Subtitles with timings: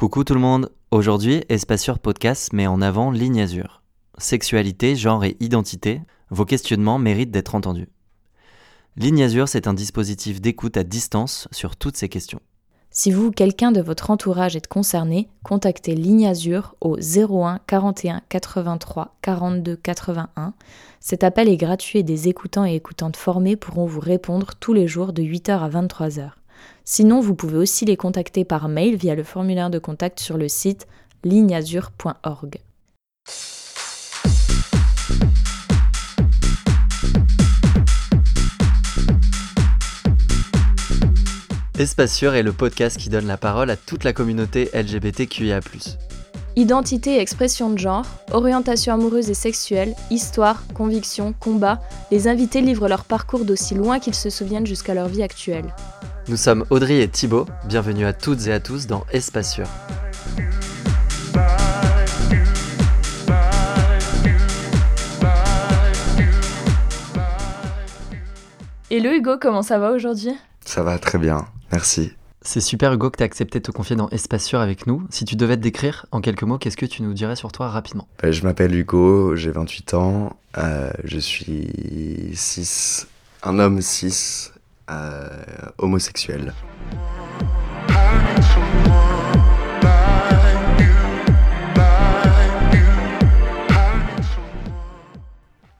[0.00, 3.82] Coucou tout le monde, aujourd'hui Espaceur Podcast met en avant Ligne Azur.
[4.16, 7.90] Sexualité, genre et identité, vos questionnements méritent d'être entendus.
[8.96, 12.40] Ligne Azur, c'est un dispositif d'écoute à distance sur toutes ces questions.
[12.90, 18.22] Si vous ou quelqu'un de votre entourage est concerné, contactez Ligne Azur au 01 41
[18.26, 20.54] 83 42 81.
[21.00, 24.88] Cet appel est gratuit et des écoutants et écoutantes formés pourront vous répondre tous les
[24.88, 26.39] jours de 8h à 23h.
[26.92, 30.48] Sinon, vous pouvez aussi les contacter par mail via le formulaire de contact sur le
[30.48, 30.88] site
[31.22, 32.58] ligneazur.org.
[41.78, 45.60] Espace Sûr est le podcast qui donne la parole à toute la communauté LGBTQIA.
[46.56, 51.80] Identité et expression de genre, orientation amoureuse et sexuelle, histoire, conviction, combat,
[52.10, 55.72] les invités livrent leur parcours d'aussi loin qu'ils se souviennent jusqu'à leur vie actuelle.
[56.30, 59.66] Nous sommes Audrey et Thibaut, bienvenue à toutes et à tous dans Espace Sûr.
[68.92, 70.30] Hello Hugo, comment ça va aujourd'hui?
[70.64, 72.12] Ça va très bien, merci.
[72.42, 75.02] C'est super Hugo que tu as accepté de te confier dans Espace Sûr avec nous.
[75.10, 77.66] Si tu devais te décrire en quelques mots, qu'est-ce que tu nous dirais sur toi
[77.70, 78.06] rapidement?
[78.22, 83.08] Bah, Je m'appelle Hugo, j'ai 28 ans, euh, je suis 6,
[83.42, 84.52] un homme 6,
[84.90, 85.28] euh,
[85.78, 86.52] homosexuel.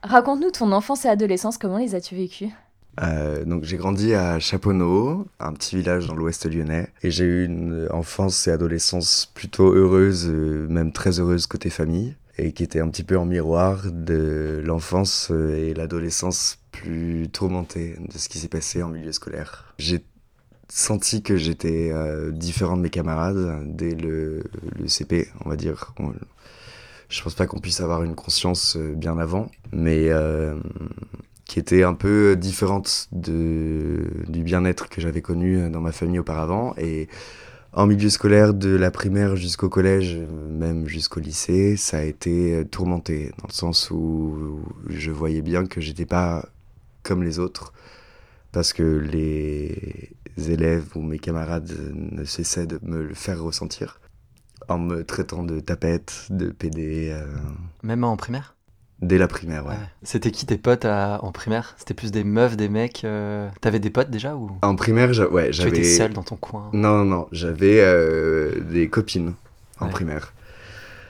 [0.02, 2.50] Raconte-nous ton enfance et adolescence, comment les as-tu vécues?
[3.00, 7.44] Euh, donc j'ai grandi à Chaponneau, un petit village dans l'ouest lyonnais, et j'ai eu
[7.44, 12.80] une enfance et adolescence plutôt heureuse, euh, même très heureuse côté famille, et qui était
[12.80, 18.38] un petit peu en miroir de l'enfance euh, et l'adolescence plus tourmentée de ce qui
[18.38, 19.74] s'est passé en milieu scolaire.
[19.78, 20.04] J'ai
[20.68, 21.92] senti que j'étais
[22.30, 24.44] différent de mes camarades dès le,
[24.86, 25.92] CP, on va dire.
[27.08, 30.10] je pense pas qu'on puisse avoir une conscience bien avant, mais
[31.44, 36.76] qui était un peu différente de, du bien-être que j'avais connu dans ma famille auparavant.
[37.72, 43.32] En milieu scolaire, de la primaire jusqu'au collège, même jusqu'au lycée, ça a été tourmenté,
[43.38, 46.48] dans le sens où je voyais bien que j'étais pas
[47.02, 47.72] comme les autres,
[48.52, 54.00] parce que les élèves ou mes camarades ne cessaient de me le faire ressentir,
[54.68, 57.10] en me traitant de tapette, de PD.
[57.12, 57.26] Euh.
[57.82, 58.56] Même en primaire?
[59.02, 59.74] Dès la primaire, ouais.
[60.02, 61.74] C'était qui tes potes en primaire?
[61.78, 64.50] C'était plus des meufs, des mecs euh, T'avais des potes déjà ou?
[64.62, 65.70] En primaire, ouais, j'avais.
[65.70, 66.70] Tu étais seul dans ton coin?
[66.72, 69.34] Non, non, j'avais euh, des copines
[69.78, 70.34] en primaire.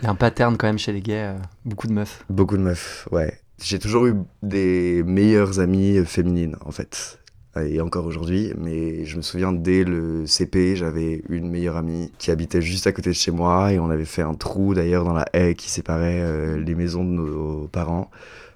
[0.01, 2.25] Il y a un pattern quand même chez les gays, euh, beaucoup de meufs.
[2.31, 3.39] Beaucoup de meufs, ouais.
[3.63, 7.20] J'ai toujours eu des meilleures amies féminines, en fait
[7.57, 12.31] et encore aujourd'hui, mais je me souviens dès le CP, j'avais une meilleure amie qui
[12.31, 15.15] habitait juste à côté de chez moi et on avait fait un trou d'ailleurs dans
[15.15, 18.09] la haie qui séparait euh, les maisons de nos parents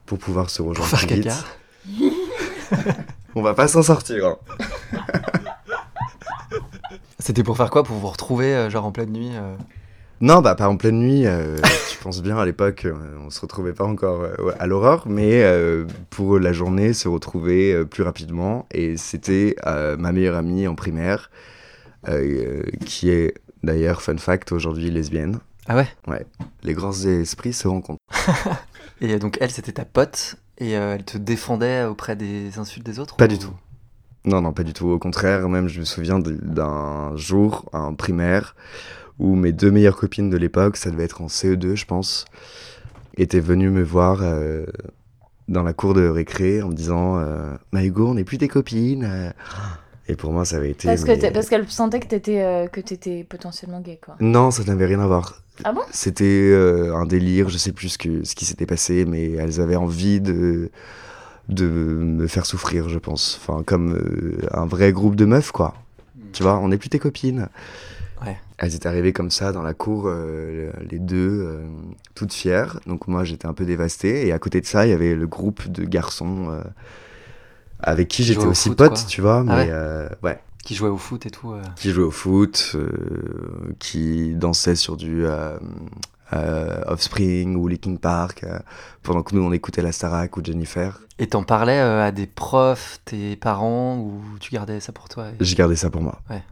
[0.07, 1.45] pour pouvoir se rejoindre pour faire vite.
[3.35, 4.27] on va pas s'en sortir.
[4.27, 4.39] Hein.
[7.19, 7.83] C'était pour faire quoi?
[7.83, 9.57] Pour vous retrouver euh, genre en pleine nuit euh?
[10.21, 11.25] Non, bah pas en pleine nuit.
[12.05, 12.95] Euh, pense bien à l'époque, euh,
[13.25, 15.43] on se retrouvait pas encore euh, à l'aurore, mais
[16.11, 18.67] pour la journée, se retrouver plus rapidement.
[18.73, 21.31] Et c'était ma meilleure amie en primaire,
[22.85, 25.39] qui est d'ailleurs, fun fact, aujourd'hui lesbienne.
[25.67, 25.89] Ah ouais?
[26.07, 26.27] Ouais.
[26.63, 28.03] Les grands esprits se rencontrent.
[29.01, 33.17] et donc elle, c'était ta pote, et elle te défendait auprès des insultes des autres
[33.17, 33.55] Pas du tout.
[34.27, 34.89] Non, non, pas du tout.
[34.89, 38.55] Au contraire, même je me souviens d'un jour, en primaire,
[39.19, 42.25] où mes deux meilleures copines de l'époque, ça devait être en CE2 je pense,
[43.17, 44.65] étaient venues me voir euh,
[45.49, 48.49] dans la cour de récré en me disant euh, "Ma Hugo, on n'est plus tes
[48.49, 49.31] copines." Euh.
[50.07, 50.87] Et pour moi, ça avait été.
[50.87, 54.17] Parce que parce qu'elle sentait que t'étais euh, que étais potentiellement gay, quoi.
[54.21, 55.43] Non, ça n'avait rien à voir.
[55.63, 55.81] Ah bon?
[55.93, 56.53] C'était
[56.93, 60.21] un délire, je sais plus ce, que, ce qui s'était passé, mais elles avaient envie
[60.21, 60.71] de
[61.49, 63.41] de me faire souffrir, je pense.
[63.41, 63.99] Enfin, comme
[64.51, 65.75] un vrai groupe de meufs, quoi.
[66.33, 67.49] Tu vois, on n'est plus tes copines.
[68.59, 71.67] Elles étaient arrivées comme ça dans la cour, euh, les deux, euh,
[72.15, 72.81] toutes fières.
[72.87, 74.27] Donc moi, j'étais un peu dévasté.
[74.27, 76.63] Et à côté de ça, il y avait le groupe de garçons euh,
[77.81, 79.45] avec qui j'étais aussi pote, tu vois.
[79.49, 79.73] Ah mais
[80.23, 80.41] ouais.
[80.65, 81.55] Qui jouaient au foot et tout.
[81.77, 82.77] Qui jouaient au foot,
[83.79, 85.27] qui dansaient sur du
[86.33, 88.47] Offspring ou Linkin Park,
[89.03, 91.01] pendant que nous, on écoutait la Starac ou Jennifer.
[91.19, 95.55] Et t'en parlais à des profs, tes parents, ou tu gardais ça pour toi J'ai
[95.55, 96.23] gardé ça pour moi.
[96.31, 96.43] Ouais.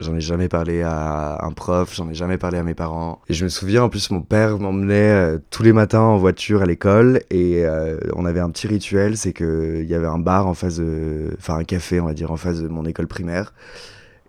[0.00, 3.20] J'en ai jamais parlé à un prof, j'en ai jamais parlé à mes parents.
[3.28, 6.62] Et je me souviens, en plus, mon père m'emmenait euh, tous les matins en voiture
[6.62, 10.48] à l'école et euh, on avait un petit rituel, c'est qu'il y avait un bar
[10.48, 11.30] en face de.
[11.38, 13.54] Enfin, un café, on va dire, en face de mon école primaire.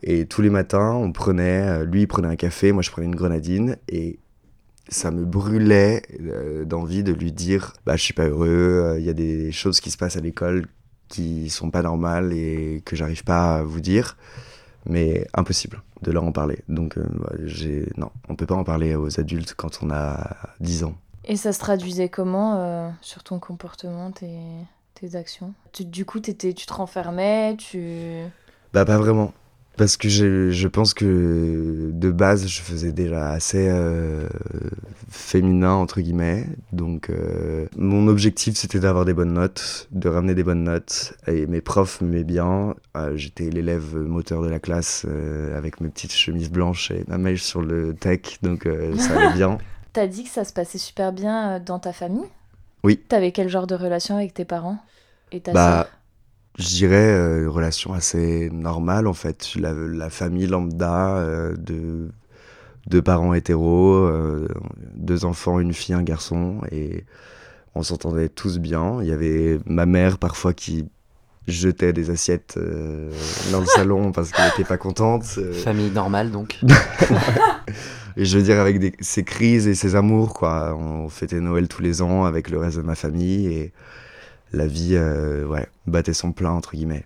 [0.03, 3.07] Et tous les matins, on prenait, euh, lui il prenait un café, moi je prenais
[3.07, 4.19] une grenadine, et
[4.87, 6.03] ça me brûlait
[6.67, 9.89] d'envie de lui dire bah je suis pas heureux, il y a des choses qui
[9.89, 10.67] se passent à l'école
[11.07, 14.17] qui sont pas normales et que j'arrive pas à vous dire,
[14.85, 16.59] mais impossible de leur en parler.
[16.69, 20.35] Donc euh, ouais, j'ai non, on peut pas en parler aux adultes quand on a
[20.59, 20.95] 10 ans.
[21.25, 24.37] Et ça se traduisait comment euh, sur ton comportement, tes,
[24.93, 25.53] tes actions?
[25.71, 28.21] Tu- Du coup, t'étais- tu te renfermais, tu...
[28.73, 29.33] Bah pas vraiment.
[29.77, 34.29] Parce que je, je pense que de base, je faisais déjà assez euh,
[35.09, 36.45] féminin, entre guillemets.
[36.71, 41.13] Donc euh, mon objectif, c'était d'avoir des bonnes notes, de ramener des bonnes notes.
[41.27, 42.75] Et mes profs m'aimaient bien.
[42.95, 45.05] Euh, J'étais l'élève moteur de la classe
[45.55, 48.39] avec mes petites chemises blanches et ma mèche sur le tech.
[48.41, 48.67] Donc
[48.97, 49.57] ça allait bien.
[49.93, 52.27] T'as dit que ça se passait super bien dans ta famille?
[52.83, 52.99] Oui.
[53.07, 54.77] T'avais quel genre de relation avec tes parents
[55.31, 55.91] et ta Bah, sœur?
[56.57, 59.53] Je dirais euh, une relation assez normale en fait.
[59.55, 62.09] La, la famille lambda euh, de
[62.87, 64.47] deux parents hétéros, euh,
[64.95, 67.03] deux enfants, une fille, un garçon, et
[67.73, 68.99] on s'entendait tous bien.
[69.01, 70.87] Il y avait ma mère parfois qui
[71.47, 73.11] jetait des assiettes euh,
[73.51, 75.25] dans le salon parce qu'elle n'était pas contente.
[75.37, 76.59] euh, Famille normale donc.
[78.17, 80.75] et je veux dire, avec des, ses crises et ses amours, quoi.
[80.79, 83.73] On fêtait Noël tous les ans avec le reste de ma famille et
[84.55, 87.05] la vie, euh, ouais, battait son plein, entre guillemets.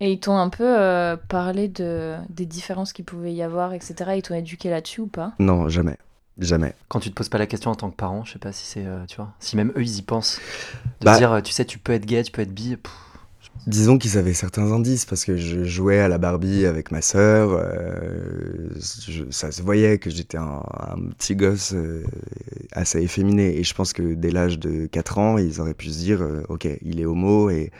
[0.00, 4.16] Et ils t'ont un peu euh, parlé de, des différences qu'il pouvait y avoir, etc.
[4.16, 5.32] Ils t'ont éduqué là-dessus ou pas?
[5.38, 5.96] Non, jamais.
[6.38, 6.74] Jamais.
[6.88, 8.66] Quand tu te poses pas la question en tant que parent, je sais pas si
[8.66, 10.40] c'est, euh, tu vois, si même eux ils y pensent,
[11.00, 12.76] de Bah- dire, tu sais, tu peux être gay, tu peux être bi.
[12.76, 12.92] pff,
[13.66, 17.52] Disons qu'ils avaient certains indices parce que je jouais à la Barbie avec ma sœur.
[17.52, 18.68] euh,
[19.30, 20.62] ça se voyait que j'étais un,
[21.16, 22.04] petit gosse euh,
[22.72, 23.58] assez efféminé.
[23.58, 26.42] Et je pense que dès l'âge de 4 ans, ils auraient pu se dire euh,
[26.50, 27.70] Ok, il est homo et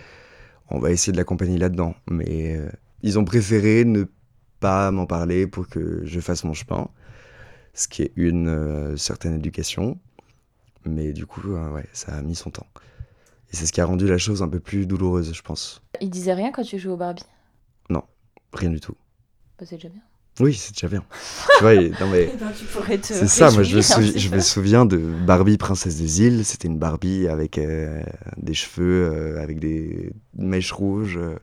[0.70, 1.94] on va essayer de l'accompagner là-dedans.
[2.10, 2.58] Mais
[3.02, 4.04] ils ont préféré ne
[4.60, 6.88] pas m'en parler pour que je fasse mon chemin,
[7.74, 9.98] ce qui est une certaine éducation.
[10.86, 12.66] Mais du coup, ouais, ça a mis son temps.
[13.54, 15.80] Et c'est ce qui a rendu la chose un peu plus douloureuse, je pense.
[16.00, 17.22] Ils disaient rien quand tu jouais au Barbie?
[18.52, 18.94] Rien du tout.
[19.58, 20.00] bah, C'est déjà bien.
[20.40, 21.04] Oui, c'est déjà bien.
[21.58, 22.28] tu vois, et- non mais
[22.58, 23.50] tu pourrais te c'est ça.
[23.52, 26.44] Moi, je me, souvi- je souviens de Barbie princesse des îles.
[26.44, 28.02] C'était une Barbie avec euh,
[28.36, 31.36] des cheveux, euh, avec des mèches rouges, euh,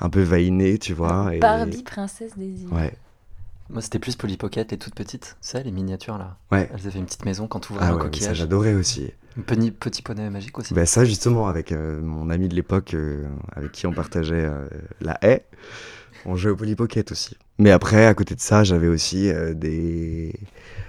[0.00, 1.32] un peu veinées, tu vois.
[1.34, 2.72] et- Barbie, princesse des îles.
[2.72, 2.92] Ouais.
[3.70, 6.36] Moi c'était plus Polly Pocket, les toutes petites, tu sais, les miniatures là.
[6.52, 6.68] Ouais.
[6.72, 8.36] Elles avaient une petite maison quand tu ouvrais Ah un ouais, mais ça coquillage.
[8.36, 9.10] j'adorais aussi.
[9.44, 10.72] Petit, petit poney magique aussi.
[10.72, 14.66] Bah ça justement avec euh, mon ami de l'époque euh, avec qui on partageait euh,
[15.00, 15.44] la haie,
[16.24, 17.36] on jouait au Polly Pocket aussi.
[17.58, 20.32] Mais après à côté de ça j'avais aussi des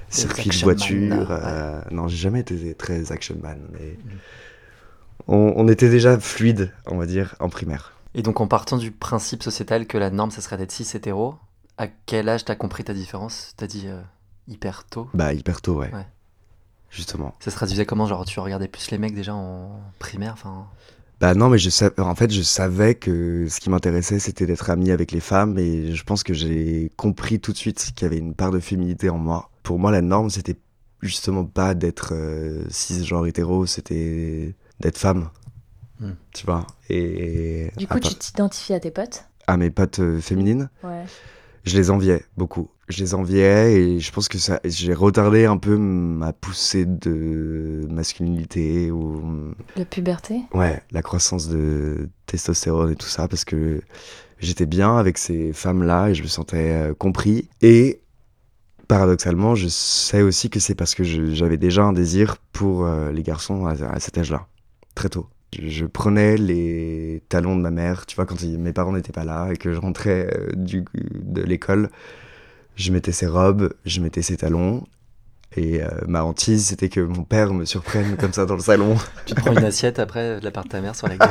[0.10, 1.30] circuits de man, voiture.
[1.30, 1.94] ouais.
[1.96, 4.18] Non j'ai jamais été très action man mais Mm.
[5.28, 7.94] on, on était déjà fluide on va dire en primaire.
[8.16, 11.36] Et donc en partant du principe sociétal que la norme ça serait d'être cis hétéro,
[11.78, 13.54] à quel âge t'as compris ta différence?
[13.58, 13.88] T'as dit
[14.48, 15.10] hyper tôt?
[15.14, 15.94] Bah hyper tôt ouais.
[15.94, 16.06] Ouais.
[16.90, 17.36] Justement.
[17.40, 20.68] Ça se traduisait comment Genre tu regardais plus les mecs déjà en primaire enfin...
[21.20, 24.70] Bah non, mais je savais, en fait, je savais que ce qui m'intéressait, c'était d'être
[24.70, 28.06] ami avec les femmes, et je pense que j'ai compris tout de suite qu'il y
[28.06, 29.50] avait une part de féminité en moi.
[29.64, 30.58] Pour moi, la norme, c'était
[31.02, 35.32] justement pas d'être euh, cisgenre hétéro, c'était d'être femme.
[36.00, 36.12] Hmm.
[36.36, 36.68] Tu vois?
[36.88, 39.26] Et Du coup, tu t'identifies à tes potes?
[39.48, 41.04] À mes potes euh, féminines, Ouais.
[41.66, 42.70] je les enviais beaucoup.
[42.88, 47.86] Je les enviais et je pense que ça, j'ai retardé un peu ma poussée de
[47.90, 50.42] masculinité ou La puberté?
[50.54, 53.82] Ouais, la croissance de testostérone et tout ça, parce que
[54.40, 57.50] j'étais bien avec ces femmes-là et je me sentais euh, compris.
[57.62, 58.02] Et
[58.88, 63.24] paradoxalement, je sais aussi que c'est parce que j'avais déjà un désir pour euh, les
[63.24, 64.48] garçons à, à cet âge-là,
[64.96, 65.28] très tôt.
[65.58, 69.50] Je, prenais les talons de ma mère, tu vois, quand mes parents n'étaient pas là
[69.52, 71.90] et que je rentrais euh, du, de l'école,
[72.78, 74.86] je mettais ses robes, je mettais ses talons.
[75.56, 78.96] Et euh, ma hantise, c'était que mon père me surprenne comme ça dans le salon.
[79.26, 81.30] Tu te prends une assiette après de la part de ta mère sur la gueule.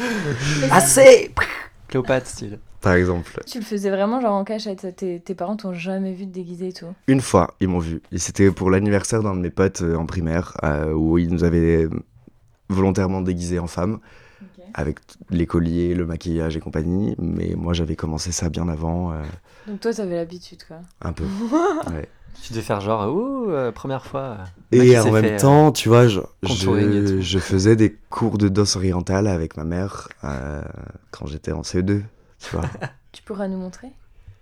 [0.70, 1.32] Assez
[1.88, 2.58] Cléopâtre style.
[2.80, 3.40] Par exemple.
[3.46, 6.68] Tu le faisais vraiment genre en cachette Tes, tes parents t'ont jamais vu te déguiser
[6.68, 6.86] et tout?
[7.06, 8.00] Une fois, ils m'ont vu.
[8.10, 11.44] Et c'était pour l'anniversaire d'un de mes potes euh, en primaire, euh, où ils nous
[11.44, 11.86] avaient
[12.70, 14.00] volontairement déguisés en femmes,
[14.74, 14.98] avec
[15.30, 17.14] les colliers, le maquillage et compagnie.
[17.18, 19.22] Mais moi, j'avais commencé ça bien avant, euh,
[19.66, 20.78] Donc toi, t'avais l'habitude quoi.
[21.02, 21.24] un peu.
[21.92, 22.08] Ouais.
[22.42, 24.38] Tu devais faire genre, ouh, euh, première fois.
[24.72, 26.18] Mec, Et en même fait, euh, temps, tu vois, je,
[27.38, 30.62] faisais des cours de danse orientale avec ma mère euh,
[31.10, 32.02] quand j'étais en CE2,
[32.38, 32.64] tu vois.
[33.12, 33.88] Tu pourras nous montrer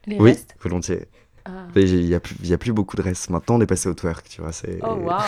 [0.07, 0.55] les oui, restes?
[0.63, 1.09] volontiers.
[1.45, 1.67] Ah.
[1.75, 3.29] Il n'y a, plus- il y a plus beaucoup de restes.
[3.29, 4.53] Maintenant, on est passé au twerk, tu vois.
[4.53, 5.19] c'est- Oh waouh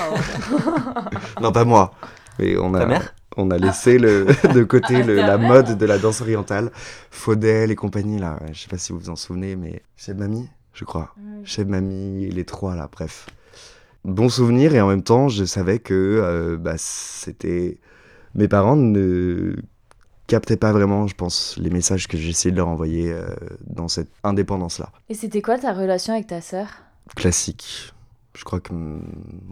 [1.42, 1.92] Non, pas moi.
[2.38, 3.14] Mais on Ta a, mère?
[3.36, 6.70] On a laissé le, de côté le- la mode de la danse orientale,
[7.10, 8.38] Faudel et compagnie là.
[8.52, 11.14] Je sais pas si vous vous en souvenez, mais chez Mamie, je crois.
[11.44, 13.26] Chez Mamie, les trois là, bref.
[14.04, 17.78] Bon souvenir et en même temps, je savais que euh, bah, c'était.
[18.34, 19.54] Mes parents ne
[20.26, 23.26] captaient pas vraiment, je pense, les messages que j'essayais de leur envoyer euh,
[23.66, 24.90] dans cette indépendance là.
[25.08, 26.68] Et c'était quoi ta relation avec ta sœur?
[27.16, 27.92] Classique.
[28.36, 28.72] Je crois que.
[28.72, 29.02] mm,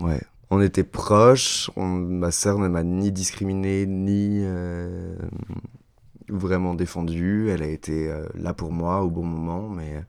[0.01, 0.21] Ouais.
[0.51, 5.15] On était proches, on- ma sœur ne m'a ni discriminé, ni euh,
[6.29, 7.49] vraiment défendu.
[7.51, 10.03] Elle a été euh, là pour moi au bon moment, mais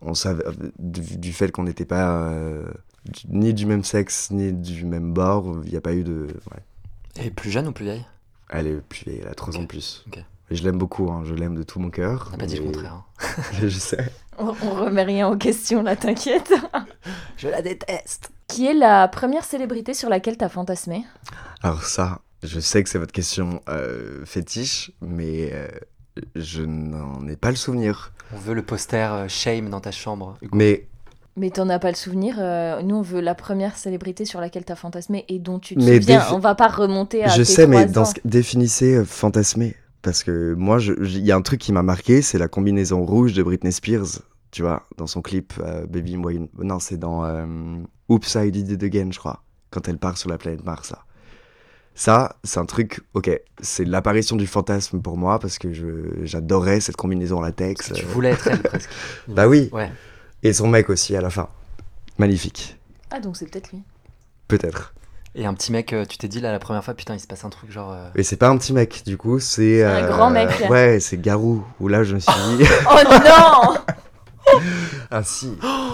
[0.00, 0.44] on savait,
[0.78, 2.66] du, du fait qu'on n'était pas euh,
[3.06, 6.28] du- ni du même sexe, ni du même bord, il n'y a pas eu de.
[6.52, 7.24] ouais.
[7.24, 8.04] Et plus jeune ou plus vieille?
[8.50, 10.04] Elle est plus vieille, elle a 3 ans de plus.
[10.52, 12.28] je l'aime beaucoup, hein, je l'aime de tout mon cœur.
[12.28, 12.94] On n'a pas dit le contraire.
[12.94, 13.42] hein.
[13.60, 14.12] je, je sais.
[14.38, 16.52] on, on remet rien en question là, t'inquiète.
[17.36, 18.30] Je la déteste.
[18.48, 21.04] Qui est la première célébrité sur laquelle t'as fantasmé?
[21.62, 25.68] Alors ça, je sais que c'est votre question euh, fétiche, mais euh,
[26.34, 28.12] je n'en ai pas le souvenir.
[28.34, 30.36] On veut le poster euh, Shame dans ta chambre.
[30.42, 30.56] Hugo.
[30.56, 30.86] Mais,
[31.36, 34.64] Mais t'en as pas le souvenir euh, Nous, on veut la première célébrité sur laquelle
[34.64, 36.18] t'as fantasmé et dont tu te Mais souviens.
[36.20, 38.04] défi- On va pas remonter à je tes sais, mais dans ans.
[38.06, 38.14] ce...
[38.24, 39.76] définissez euh, fantasmer.
[40.00, 43.34] Parce que moi, il y a un truc qui m'a marqué, c'est la combinaison rouge
[43.34, 44.20] de Britney Spears,
[44.52, 46.48] tu vois, dans son clip euh, Baby Boy.
[46.58, 47.44] Non, c'est dans euh,
[48.08, 50.98] Oops, I Did It Again, je crois, quand elle part sur la planète Mars, là.
[51.94, 53.28] Ça, c'est un truc, ok,
[53.60, 55.68] c'est l'apparition du fantasme pour moi, parce que
[56.24, 57.92] j'adorais cette combinaison latex.
[57.92, 58.88] Tu euh, voulais être elle presque.
[59.28, 59.68] Bah oui.
[59.72, 59.90] Ouais.
[60.44, 61.48] Et son mec aussi à la fin.
[62.16, 62.78] Magnifique.
[63.10, 63.82] Ah, donc c'est peut-être lui.
[64.46, 64.94] Peut-être.
[65.34, 67.26] Et un petit mec, euh, tu t'es dit là la première fois, putain, il se
[67.26, 67.92] passe un truc genre.
[67.92, 69.82] euh, Mais c'est pas un petit mec, du coup, c'est.
[69.82, 70.48] Un grand mec.
[70.70, 71.64] Ouais, c'est Garou.
[71.80, 72.64] Où là, je me suis dit.
[72.88, 73.74] Oh non
[75.10, 75.52] ah si.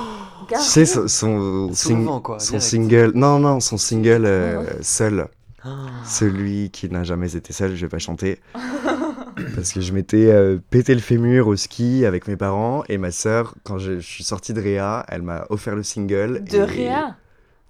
[0.48, 2.66] Tu sais, son, son, sing- Souvent, quoi, son direct.
[2.66, 3.12] single.
[3.14, 4.66] Non, non, son single euh, Ouais.
[4.82, 5.26] seul.
[5.64, 5.68] ah.
[6.06, 8.40] Celui qui n'a jamais été seul, je vais pas chanter.
[9.56, 13.10] Parce que je m'étais euh, pété le fémur au ski avec mes parents et ma
[13.10, 16.44] sœur, quand je, je suis sorti de Réa, elle m'a offert le single.
[16.44, 17.16] De et- Réa?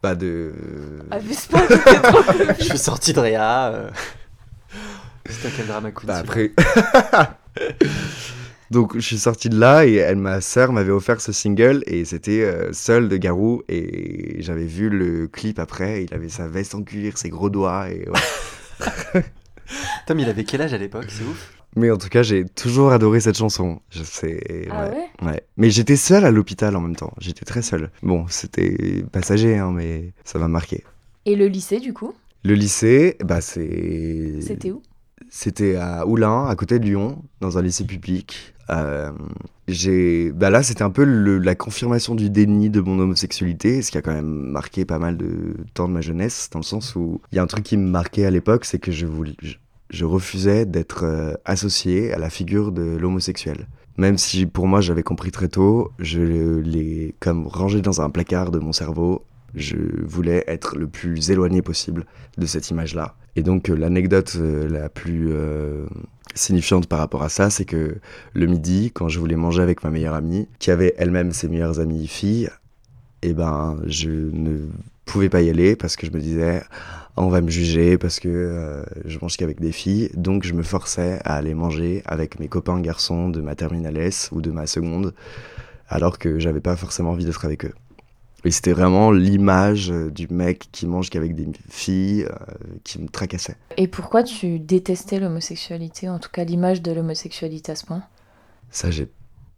[0.02, 0.52] Bah de.
[1.10, 2.22] Abuse pas, t'es trop
[2.58, 3.68] Je suis sorti de Réa.
[3.68, 3.90] euh.
[5.24, 6.52] Putain, quel drama coup de Bah après.
[8.74, 12.04] Donc je suis sorti de là et elle, ma sœur m'avait offert ce single et
[12.04, 16.74] c'était euh, Seul de Garou et j'avais vu le clip après, il avait sa veste
[16.74, 19.22] en cuir, ses gros doigts et ouais.
[20.08, 21.06] Tom, il avait quel âge à l'époque?
[21.08, 21.54] C'est ouf.
[21.76, 23.80] Mais en tout cas j'ai toujours adoré cette chanson.
[23.90, 24.66] Je sais.
[24.70, 25.28] Ah ouais, ouais?
[25.28, 25.42] ouais.
[25.56, 27.14] Mais j'étais seul à l'hôpital en même temps.
[27.20, 27.92] J'étais très seul.
[28.02, 30.82] Bon c'était passager hein, mais ça m'a marqué.
[31.26, 32.12] Et le lycée, du coup?
[32.42, 34.40] Le lycée, bah c'est.
[34.40, 34.82] C'était où?
[35.30, 38.53] C'était à Oulin, à côté de Lyon, dans un lycée public.
[38.70, 39.12] Euh,
[40.34, 44.02] bah là, c'était un peu la confirmation du déni de mon homosexualité, ce qui a
[44.02, 47.36] quand même marqué pas mal de temps de ma jeunesse, dans le sens où il
[47.36, 49.06] y a un truc qui me marquait à l'époque, c'est que je,
[50.04, 53.66] refusais d'être euh, associé à la figure de l'homosexuel.
[53.96, 58.50] Même si pour moi j'avais compris très tôt, je l'ai comme rangé dans un placard
[58.50, 59.24] de mon cerveau.
[59.54, 62.04] Je voulais être le plus éloigné possible
[62.36, 63.14] de cette image-là.
[63.36, 65.32] Et donc euh, l'anecdote euh, la plus
[66.34, 67.96] signifiante par rapport à ça, c'est que
[68.32, 71.80] le midi, quand je voulais manger avec ma meilleure amie, qui avait elle-même ses meilleures
[71.80, 72.50] amies filles,
[73.22, 74.68] eh ben je ne
[75.04, 76.62] pouvais pas y aller parce que je me disais
[77.16, 80.10] on va me juger parce que euh, je mange qu'avec des filles.
[80.14, 84.30] Donc je me forçais à aller manger avec mes copains garçons de ma terminale S
[84.32, 85.14] ou de ma seconde,
[85.88, 87.74] alors que j'avais pas forcément envie d'être avec eux.
[88.44, 92.36] Et c'était vraiment l'image euh, du mec qui mange qu'avec des filles euh,
[92.84, 93.56] qui me tracassait.
[93.78, 98.02] Et pourquoi tu détestais l'homosexualité, en tout cas l'image de l'homosexualité à ce point?
[98.70, 99.08] Ça, j'ai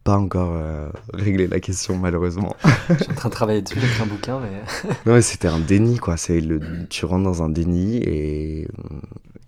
[0.04, 2.54] pas encore euh, réglé la question, malheureusement.
[2.88, 4.90] Je suis en train de travailler dessus, j'ai un bouquin, mais.
[5.06, 6.16] non, mais c'était un déni, quoi.
[6.16, 8.68] C'est le, tu rentres dans un déni et,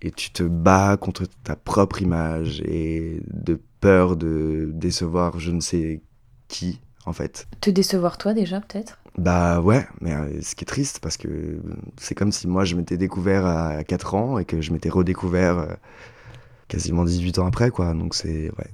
[0.02, 5.60] et tu te bats contre ta propre image et de peur de décevoir je ne
[5.60, 6.00] sais
[6.48, 7.46] qui, en fait.
[7.60, 8.98] Te décevoir toi déjà, peut-être?
[9.18, 11.60] Bah ouais, mais euh, ce qui est triste, parce que
[11.98, 15.58] c'est comme si moi je m'étais découvert à 4 ans et que je m'étais redécouvert
[15.58, 15.66] euh,
[16.68, 17.94] quasiment 18 ans après, quoi.
[17.94, 18.50] Donc c'est.
[18.58, 18.70] Ouais.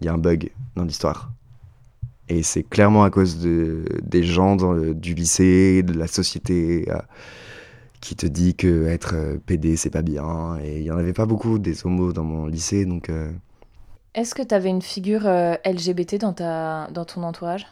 [0.00, 1.32] Il y a un bug dans l'histoire.
[2.28, 4.56] Et c'est clairement à cause de, des gens
[4.94, 6.98] du lycée, de la société, euh,
[8.00, 10.58] qui te dit que être euh, PD c'est pas bien.
[10.62, 13.10] Et il y en avait pas beaucoup des homos dans mon lycée, donc.
[13.10, 13.30] euh,
[14.14, 16.88] Est-ce que t'avais une figure euh, LGBT dans, ta...
[16.92, 17.66] dans ton entourage?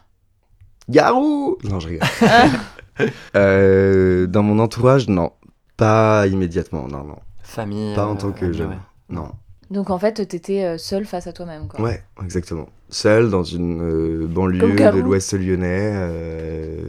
[0.89, 2.07] Garou Non, je rigole.
[3.35, 5.31] Euh, dans mon entourage, non.
[5.77, 7.17] Pas immédiatement, non, non.
[7.41, 7.95] Famille.
[7.95, 8.69] Pas en euh, tant que amis, jeune.
[8.69, 8.77] ouais.
[9.09, 9.31] Non.
[9.71, 11.81] Donc en fait, t'étais euh, seul face à toi-même, quoi.
[11.81, 12.67] Ouais, exactement.
[12.89, 16.83] Seul dans une euh, banlieue de l'ouest lyonnais, euh,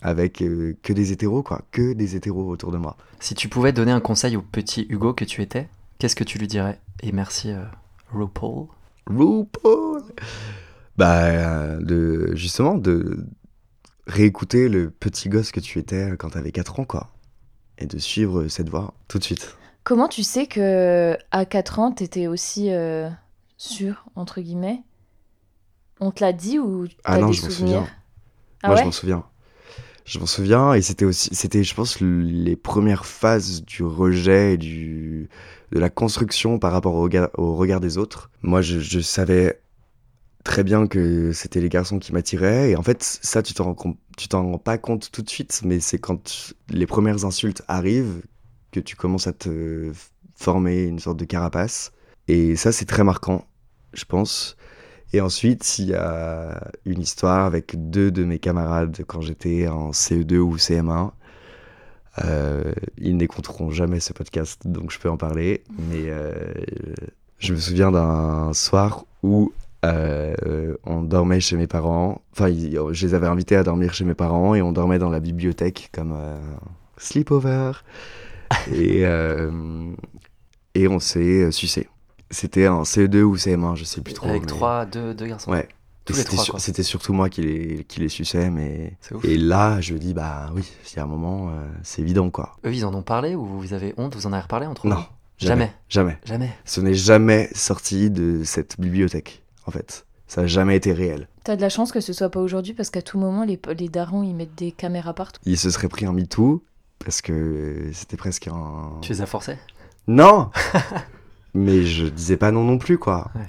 [0.00, 1.60] avec euh, que des hétéros, quoi.
[1.72, 2.96] Que des hétéros autour de moi.
[3.20, 6.38] Si tu pouvais donner un conseil au petit Hugo que tu étais, qu'est-ce que tu
[6.38, 6.78] lui dirais?
[7.02, 7.64] Et merci, euh,
[8.14, 8.68] RuPaul.
[9.08, 10.02] RuPaul
[10.96, 13.24] Bah, euh, de, justement, de
[14.06, 17.10] réécouter le petit gosse que tu étais quand t'avais 4 ans, quoi.
[17.78, 19.56] Et de suivre cette voie tout de suite.
[19.84, 23.08] Comment tu sais que à 4 ans, t'étais aussi euh,
[23.56, 24.82] sûr, entre guillemets?
[26.00, 27.90] On te l'a dit ou t'as Ah non, des je m'en souviens.
[28.62, 28.82] Ah Moi, ouais?
[28.82, 29.24] je m'en souviens.
[30.04, 34.54] Je m'en souviens, et c'était aussi, c'était, je pense, le- les premières phases du rejet
[34.54, 35.28] et du,
[35.72, 38.30] de la construction par rapport au regard, au regard des autres.
[38.42, 39.62] Moi, je, je savais
[40.44, 44.58] très bien que c'était les garçons qui m'attiraient, et en fait, ça, tu t'en rends,
[44.58, 48.22] pas compte tout de suite, mais c'est quand les premières insultes arrivent
[48.70, 49.92] que tu commences à te
[50.34, 51.92] former une sorte de carapace.
[52.28, 53.46] Et ça, c'est très marquant,
[53.92, 54.56] je pense.
[55.12, 59.90] Et ensuite, il y a une histoire avec deux de mes camarades quand j'étais en
[59.90, 61.10] CE2 ou CM1.
[62.24, 65.64] Euh, ils n'écouteront jamais ce podcast, donc je peux en parler.
[65.90, 66.32] Mais euh,
[67.38, 69.52] je me souviens d'un soir où
[69.84, 72.22] euh, on dormait chez mes parents.
[72.32, 75.10] Enfin, ils- je les avais invités à dormir chez mes parents et on dormait dans
[75.10, 76.38] la bibliothèque comme euh,
[76.98, 77.72] sleepover.
[78.72, 79.92] et, euh,
[80.74, 81.88] et on s'est sucé.
[82.30, 84.28] C'était en CE2 ou CM1, je sais plus trop.
[84.28, 85.50] Avec mais- trois, deux, deux garçons.
[85.50, 85.68] Ouais.
[86.04, 86.58] Tous les c'était trois.
[86.58, 88.96] C'était surtout moi qui les, qui les suçais, mais.
[89.22, 91.52] Et là, je me dis, bah oui, il y a un moment, euh,
[91.84, 92.56] c'est évident, quoi.
[92.66, 94.96] Eux, ils en ont parlé ou vous avez honte Vous en avez reparlé entre Non,
[94.96, 95.02] vous?
[95.38, 95.70] jamais.
[95.88, 96.18] Jamais.
[96.24, 96.46] Jamais.
[96.46, 96.52] Jamais.
[96.64, 100.06] Ce n'est jamais sorti de cette bibliothèque, en fait.
[100.26, 101.28] Ça n'a jamais été réel.
[101.44, 103.88] T'as de la chance que ce soit pas aujourd'hui parce qu'à tout moment, les, les
[103.88, 105.40] darons, ils mettent des caméras partout.
[105.44, 106.64] Il se serait pris un MeToo,
[106.98, 108.92] parce que c'était presque un.
[109.02, 109.58] Tu les as forcés?
[110.06, 110.50] Non
[111.54, 113.30] Mais je disais pas non non plus, quoi.
[113.34, 113.42] Ouais.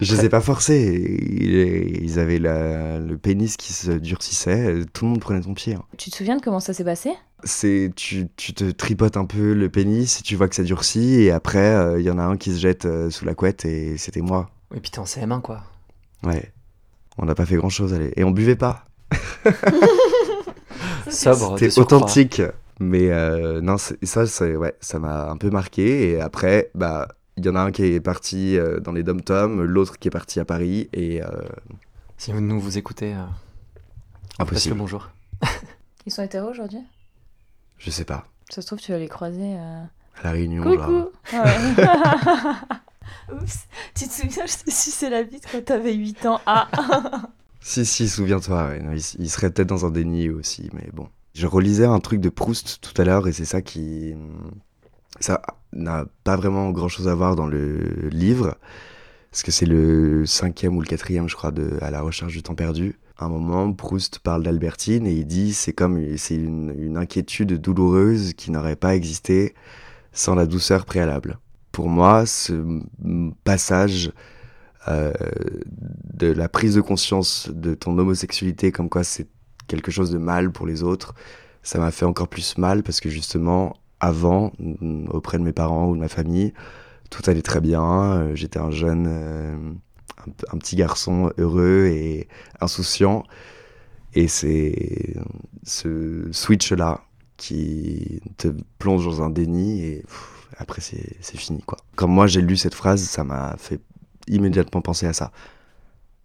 [0.00, 1.18] Je les ai pas forcés.
[1.30, 4.84] Ils ils avaient la- le pénis qui se durcissait.
[4.94, 5.74] Tout le monde prenait ton pied.
[5.74, 5.82] hein.
[5.98, 7.10] Tu te souviens de comment ça s'est passé?
[7.44, 11.20] C'est tu, tu te tripotes un peu le pénis et tu vois que ça durcit
[11.22, 13.98] et après il y en a un qui se jette euh, sous la couette et
[13.98, 14.48] c'était moi.
[14.72, 15.62] Oui, puis t'es en CM1, quoi.
[16.24, 16.52] Ouais.
[17.18, 18.12] On n'a pas fait grand chose allez.
[18.16, 18.84] et on buvait pas.
[21.10, 22.42] Sobre, C'était authentique.
[22.80, 23.94] Mais euh, non, ça
[24.56, 27.06] ouais, ça m'a un peu marqué et après bah
[27.36, 30.10] il y en a un qui est parti euh, dans les dom-toms, l'autre qui est
[30.10, 31.28] parti à Paris et euh,
[32.16, 34.76] Si vous nous vous écoutez, euh, passe le impossible.
[34.78, 35.10] bonjour.
[36.06, 36.80] Ils sont hétéros aujourd'hui?
[37.78, 38.26] Je sais pas.
[38.48, 39.54] Ça se trouve, tu vas les croiser.
[39.56, 39.82] euh.
[40.20, 40.86] À la réunion là.
[40.86, 41.84] Coucou Ouais.
[43.32, 46.40] Oups, tu te souviens, je t'ai sucé la bite quand t'avais 8 ans.
[46.46, 46.68] Ah
[47.60, 48.82] Si, si, souviens-toi, ouais.
[48.96, 51.08] Il, il serait peut-être dans un déni aussi, mais bon.
[51.34, 54.14] Je relisais un truc de Proust tout à l'heure et c'est ça qui.
[55.20, 55.40] Ça
[55.72, 58.56] n'a pas vraiment grand-chose à voir dans le livre,
[59.30, 62.42] parce que c'est le cinquième ou le quatrième, je crois, de À la recherche du
[62.42, 62.98] temps perdu.
[63.18, 68.32] À un moment, Proust parle d'Albertine et il dit c'est comme c'est une inquiétude douloureuse
[68.34, 69.54] qui n'aurait pas existé
[70.12, 71.38] sans la douceur préalable.
[71.72, 72.80] Pour moi, ce
[73.44, 74.12] passage
[74.88, 75.12] euh,
[76.12, 79.28] de la prise de conscience de ton homosexualité comme quoi c'est
[79.68, 81.14] quelque chose de mal pour les autres,
[81.62, 84.52] ça m'a fait encore plus mal parce que justement, avant,
[85.08, 86.52] auprès de mes parents ou de ma famille,
[87.10, 88.14] tout allait très bien.
[88.16, 89.56] euh, J'étais un jeune, euh,
[90.52, 92.28] un, petit garçon heureux et
[92.60, 93.22] insouciant.
[94.14, 95.16] Et c'est
[95.62, 97.02] ce switch-là
[97.36, 100.04] qui te plonge dans un déni et
[100.58, 101.78] après c'est fini quoi.
[101.96, 103.80] Quand moi j'ai lu cette phrase, ça m'a fait
[104.28, 105.32] immédiatement penser à ça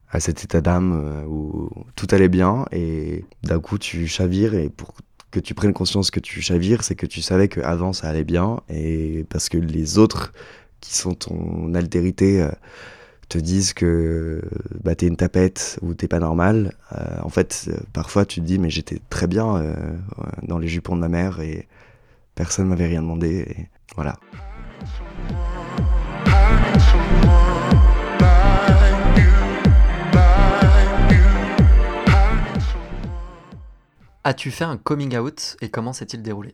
[0.09, 4.69] à cet état d'âme euh, où tout allait bien et d'un coup tu chavires et
[4.69, 4.93] pour
[5.31, 8.61] que tu prennes conscience que tu chavires, c'est que tu savais qu'avant ça allait bien
[8.69, 10.31] et parce que les autres
[10.79, 12.49] qui sont ton altérité euh,
[13.27, 14.41] te disent que
[14.83, 16.73] bah, t'es une tapette ou t'es pas normal.
[16.93, 19.75] Euh, en fait, parfois tu te dis mais j'étais très bien
[20.43, 21.67] dans les jupons de ma mère et
[22.37, 24.15] personne m'avait rien demandé et voilà.
[34.23, 36.51] As-tu fait un coming out et comment s'est-il déroulé?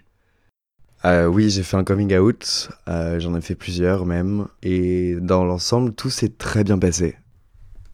[1.05, 5.43] Euh, oui, j'ai fait un coming out, euh, j'en ai fait plusieurs même, et dans
[5.43, 7.17] l'ensemble, tout s'est très bien passé.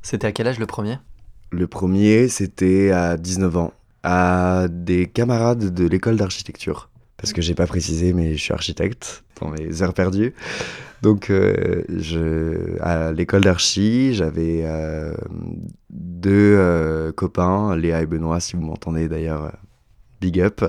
[0.04, 1.00] C'était à quel âge le premier?
[1.50, 3.74] Le premier, c'était à 19 ans,
[4.04, 6.90] à des camarades de l'école d'architecture.
[7.22, 10.34] Parce que j'ai pas précisé, mais je suis architecte dans mes heures perdues.
[11.02, 11.84] Donc, euh,
[12.82, 15.14] à l'école d'archi, j'avais euh,
[15.90, 19.52] deux euh, copains, Léa et Benoît, si vous m'entendez d'ailleurs,
[20.22, 20.64] big up.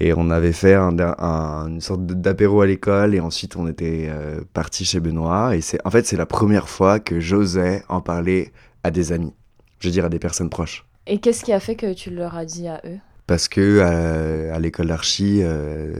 [0.00, 4.08] Et on avait fait un, un- une sorte d'apéro à l'école et ensuite on était
[4.52, 5.56] parti chez Benoît.
[5.56, 8.52] Et c'est, en fait, c'est la première fois que j'osais en parler
[8.84, 9.34] à des amis.
[9.80, 10.84] Je veux dire à des personnes proches.
[11.06, 12.98] Et qu'est-ce qui a fait que tu leur as dit à eux?
[13.28, 15.92] Parce que euh, à l'école d'archi, euh,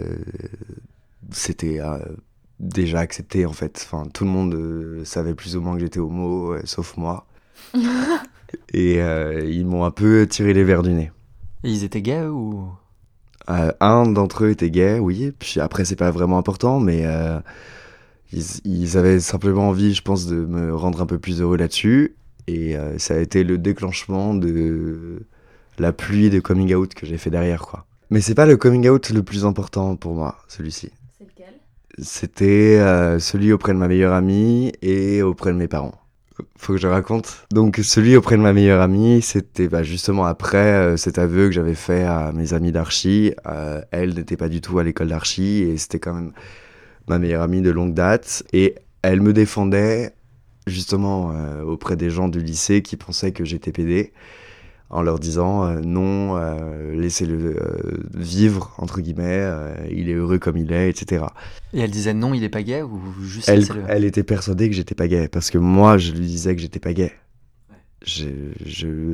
[1.31, 1.99] c'était euh,
[2.59, 3.85] déjà accepté en fait.
[3.85, 7.27] Enfin, tout le monde euh, savait plus ou moins que j'étais homo, euh, sauf moi.
[8.73, 11.13] Et euh, ils m'ont un peu tiré les verres du nez.
[11.65, 12.71] Et ils étaient gays ou?
[13.51, 15.33] Euh, un d'entre eux était gay, oui.
[15.39, 17.41] Puis après, c'est pas vraiment important, mais euh,
[18.33, 22.17] ils, ils avaient simplement envie, je pense, de me rendre un peu plus heureux là-dessus.
[22.47, 25.27] Et euh, ça a été le déclenchement de
[25.81, 27.87] la pluie de coming out que j'ai fait derrière, quoi.
[28.11, 30.91] Mais c'est pas le coming out le plus important pour moi, celui-ci.
[31.19, 31.55] C'est lequel?
[31.99, 35.95] C'était euh, celui auprès de ma meilleure amie et auprès de mes parents.
[36.57, 37.47] Faut que je raconte.
[37.51, 41.53] Donc celui auprès de ma meilleure amie, c'était bah, justement après euh, cet aveu que
[41.53, 43.35] j'avais fait à mes amis d'archi.
[43.47, 46.33] Euh, elle n'était pas du tout à l'école d'archi et c'était quand même
[47.09, 48.45] ma meilleure amie de longue date.
[48.53, 50.13] Et elle me défendait
[50.67, 51.33] justement
[51.67, 54.13] auprès des gens du lycée qui pensaient que j'étais pédé
[54.91, 60.39] en leur disant euh, non, euh, laissez-le euh, vivre, entre guillemets, euh, il est heureux
[60.39, 61.25] comme il est, etc.
[61.75, 64.75] Et elle disait non, il est pas gay ou juste Elle, elle était persuadée que
[64.75, 67.13] j'étais pas gay, parce que moi, je lui disais que j'étais pas gay.
[68.05, 68.27] Je,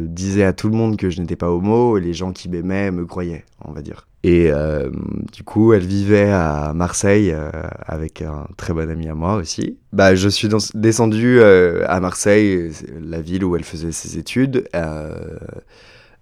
[0.06, 2.90] disais à tout le monde que je n'étais pas homo, et les gens qui m'aimaient
[2.90, 4.06] me croyaient, on va dire.
[4.22, 4.90] Et euh,
[5.32, 7.50] du coup, elle vivait à Marseille euh,
[7.84, 9.78] avec un très bon ami à moi aussi.
[9.92, 14.68] Bah, je suis dans- descendu euh, à Marseille, la ville où elle faisait ses études,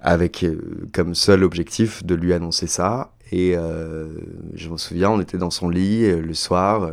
[0.01, 0.45] avec
[0.93, 3.13] comme seul objectif de lui annoncer ça.
[3.31, 3.55] Et
[4.55, 6.91] je me souviens, on était dans son lit le soir.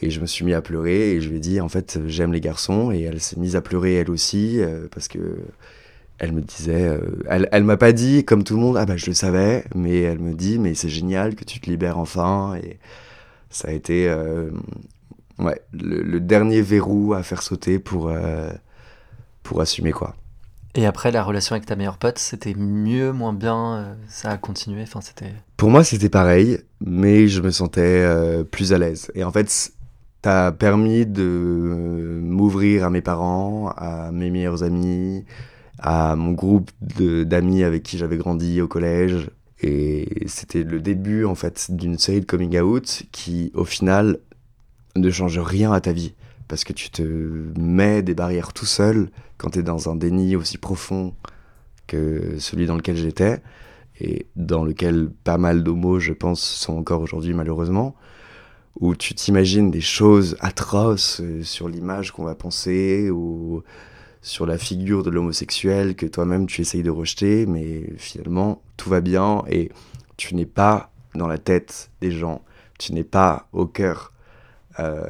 [0.00, 2.32] Et je me suis mis à pleurer et je lui ai dit en fait j'aime
[2.32, 5.38] les garçons et elle s'est mise à pleurer elle aussi euh, parce que
[6.18, 8.96] elle me disait euh, elle, elle m'a pas dit comme tout le monde ah bah
[8.96, 12.54] je le savais mais elle me dit mais c'est génial que tu te libères enfin
[12.62, 12.78] et
[13.50, 14.50] ça a été euh,
[15.38, 18.12] ouais le, le dernier verrou à faire sauter pour
[19.42, 20.14] pour assumer quoi
[20.74, 24.82] Et après, la relation avec ta meilleure pote, c'était mieux, moins bien Ça a continué?
[24.82, 25.32] Enfin, c'était.
[25.56, 29.10] Pour moi, c'était pareil, mais je me sentais euh, plus à l'aise.
[29.14, 29.72] Et en fait,
[30.22, 35.24] t'as permis de euh, m'ouvrir à mes parents, à mes meilleurs amis,
[35.78, 39.30] à mon groupe d'amis avec qui j'avais grandi au collège.
[39.60, 44.18] Et c'était le début, en fait, d'une série de coming out qui, au final,
[44.96, 46.14] ne change rien à ta vie.
[46.46, 47.02] Parce que tu te
[47.58, 51.14] mets des barrières tout seul quand t'es dans un déni aussi profond
[51.86, 53.42] que celui dans lequel j'étais
[54.00, 57.94] et dans lequel pas mal d'homos, je pense, sont encore aujourd'hui malheureusement,
[58.80, 63.62] où tu t'imagines des choses atroces euh, sur l'image qu'on va penser ou
[64.22, 69.00] sur la figure de l'homosexuel que toi-même tu essayes de rejeter, mais finalement tout va
[69.00, 69.70] bien et
[70.16, 72.42] tu n'es pas dans la tête des gens,
[72.78, 74.12] tu n'es pas au cœur
[74.78, 75.06] euh,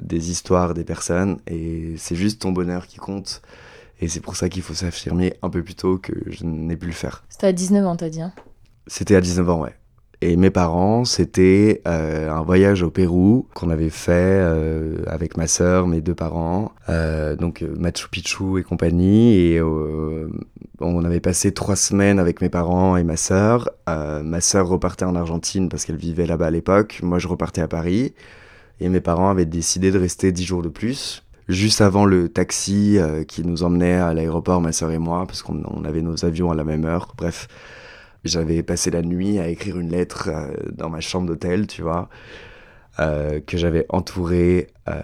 [0.00, 3.42] des histoires des personnes et c'est juste ton bonheur qui compte.
[4.00, 6.86] Et c'est pour ça qu'il faut s'affirmer un peu plus tôt que je n'ai pu
[6.86, 7.22] le faire.
[7.28, 8.22] C'était à 19 ans, t'as dit.
[8.22, 8.32] Hein?
[8.86, 9.74] C'était à 19 ans, ouais.
[10.22, 15.46] Et mes parents, c'était euh, un voyage au Pérou qu'on avait fait euh, avec ma
[15.46, 19.34] sœur, mes deux parents, euh, donc euh, Machu Picchu et compagnie.
[19.36, 20.28] Et euh,
[20.78, 23.70] on avait passé trois semaines avec mes parents et ma sœur.
[23.88, 27.00] Euh, ma sœur repartait en Argentine parce qu'elle vivait là-bas à l'époque.
[27.02, 28.12] Moi, je repartais à Paris.
[28.78, 31.22] Et mes parents avaient décidé de rester dix jours de plus.
[31.48, 35.62] Juste avant le taxi qui nous emmenait à l'aéroport, ma sœur et moi, parce qu'on
[35.66, 37.12] on avait nos avions à la même heure.
[37.18, 37.48] Bref,
[38.24, 42.08] j'avais passé la nuit à écrire une lettre euh, dans ma chambre d'hôtel, tu vois,
[42.98, 45.00] euh, que j'avais entourée euh,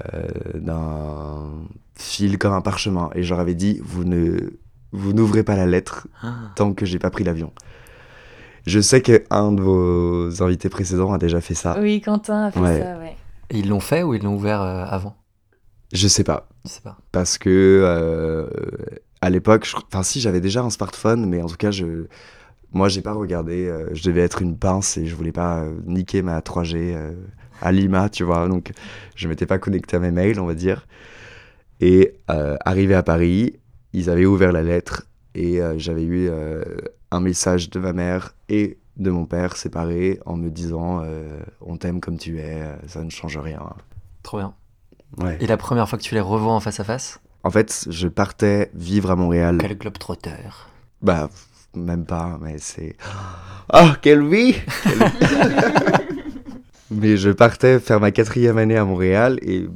[0.54, 1.50] d'un
[1.94, 3.10] fil comme un parchemin.
[3.14, 4.36] Et je leur avais dit, vous ne,
[4.92, 6.34] vous n'ouvrez pas la lettre Ah.
[6.56, 7.52] tant que j'ai pas pris l'avion.
[8.66, 11.78] Je sais qu'un de vos invités précédents a déjà fait ça.
[11.80, 12.80] Oui, Quentin a fait Ouais.
[12.80, 13.16] ça, ouais.
[13.50, 15.16] Et ils l'ont fait ou ils l'ont ouvert euh, avant?
[15.92, 16.48] Je sais pas.
[16.64, 16.96] Je sais pas.
[17.12, 17.48] parce que
[17.84, 18.48] euh,
[19.20, 22.06] à l'époque, je- enfin si j'avais déjà un smartphone, mais en tout cas je,
[22.72, 25.74] moi j'ai pas regardé, euh, je devais être une pince et je voulais pas euh,
[25.86, 27.12] niquer ma 3G euh,
[27.60, 28.72] à Lima, tu vois, donc
[29.14, 30.86] je m'étais pas connecté à mes mails, on va dire.
[31.80, 33.58] Et arrivé à Paris,
[33.92, 36.30] ils avaient ouvert la lettre et j'avais eu
[37.10, 41.02] un message de ma mère et de mon père séparés en me disant
[41.60, 43.60] on t'aime comme tu es, ça ne change rien.
[44.22, 44.54] Trop bien.
[45.18, 45.36] Ouais.
[45.40, 47.20] Et la première fois que tu les revois en face à face?
[47.44, 49.58] En fait, je partais vivre à Montréal.
[49.60, 50.70] Quel globe trotteur.
[51.02, 51.28] Bah,
[51.76, 52.96] même pas, mais c'est.
[53.72, 55.12] Oh, quelle vie Quelle
[56.90, 59.66] Mais je partais faire ma quatrième année à Montréal et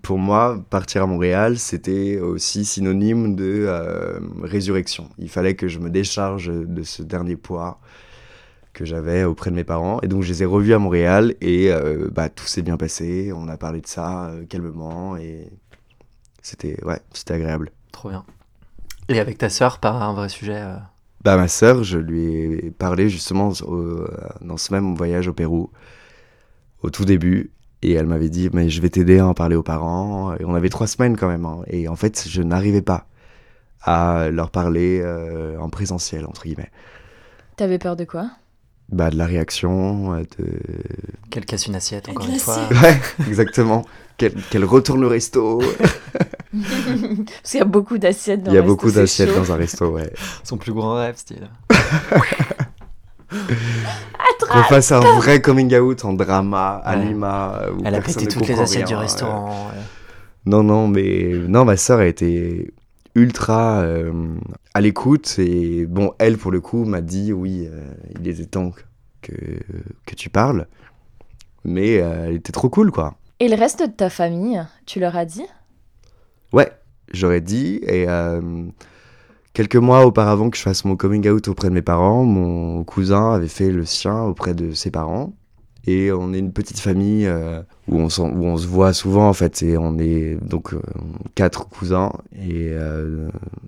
[0.00, 5.08] pour moi, partir à Montréal, c'était aussi synonyme de euh, résurrection.
[5.18, 7.78] Il fallait que je me décharge de ce dernier poids
[8.72, 10.00] que j'avais auprès de mes parents.
[10.02, 13.32] Et donc, je les ai revus à Montréal et euh, bah, tout s'est bien passé.
[13.34, 15.50] On a parlé de ça euh, calmement et
[16.40, 17.70] c'était ouais, c'était agréable.
[17.92, 18.24] Trop bien.
[19.08, 20.62] Et avec ta sœur, pas un vrai sujet
[21.24, 22.24] Bah, ma sœur, je lui
[22.66, 24.06] ai parlé justement au-
[24.40, 25.70] dans ce même voyage au Pérou,
[26.82, 27.52] au tout début.
[27.84, 30.34] Et elle m'avait dit, mais je vais t'aider à en parler aux parents.
[30.36, 31.44] Et on avait trois semaines quand même.
[31.44, 31.62] hein.
[31.66, 33.06] Et en fait, je n'arrivais pas
[33.82, 36.70] à leur parler euh, en présentiel, entre guillemets.
[37.56, 38.30] T'avais peur de quoi?
[38.90, 40.46] Bah, de la réaction, euh, de...
[41.30, 42.68] Qu'elle casse une assiette, encore une fois.
[42.82, 43.84] Ouais, exactement.
[44.16, 45.60] Qu'elle qu'elle retourne le resto.
[46.52, 49.56] Parce qu'il y a beaucoup d'assiettes dans Il y a resto, beaucoup d'assiettes dans un
[49.56, 50.12] resto, ouais.
[50.44, 51.48] Son plus grand rêve, style.
[54.50, 57.04] Qu'on fasse un vrai coming out en drama, à Ouais.
[57.06, 57.60] Lima.
[57.62, 58.98] euh, Où Elle a pété toutes les assiettes du euh.
[58.98, 59.68] restaurant.
[59.70, 59.80] ouais.
[60.44, 62.74] Non, non, mais non, ma sœur a été
[63.14, 64.12] ultra euh,
[64.74, 68.72] à l'écoute et bon, elle pour le coup m'a dit oui, euh, il était temps
[69.20, 69.32] que,
[70.04, 70.66] que tu parles,
[71.64, 73.14] mais euh, elle était trop cool quoi.
[73.38, 75.44] Et le reste de ta famille, tu leur as dit?
[76.52, 76.70] Ouais,
[77.12, 78.40] j'aurais dit et euh,
[79.54, 83.32] quelques mois auparavant que je fasse mon coming out auprès de mes parents, mon cousin
[83.32, 85.32] avait fait le sien auprès de ses parents.
[85.84, 89.28] Et on est une petite famille euh, où, on s'en- où on se voit souvent
[89.28, 89.64] en fait.
[89.64, 90.80] Et on est donc euh,
[91.34, 92.12] quatre cousins.
[92.40, 92.70] Et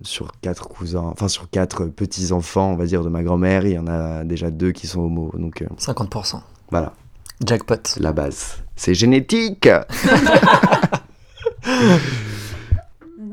[0.03, 3.73] sur quatre cousins, enfin sur quatre petits enfants, on va dire, de ma grand-mère, il
[3.73, 5.29] y en a déjà deux qui sont homo.
[5.37, 6.39] Donc euh, 50%.
[6.71, 6.93] voilà,
[7.45, 7.75] Jackpot.
[7.99, 8.63] la base.
[8.77, 9.67] C'est génétique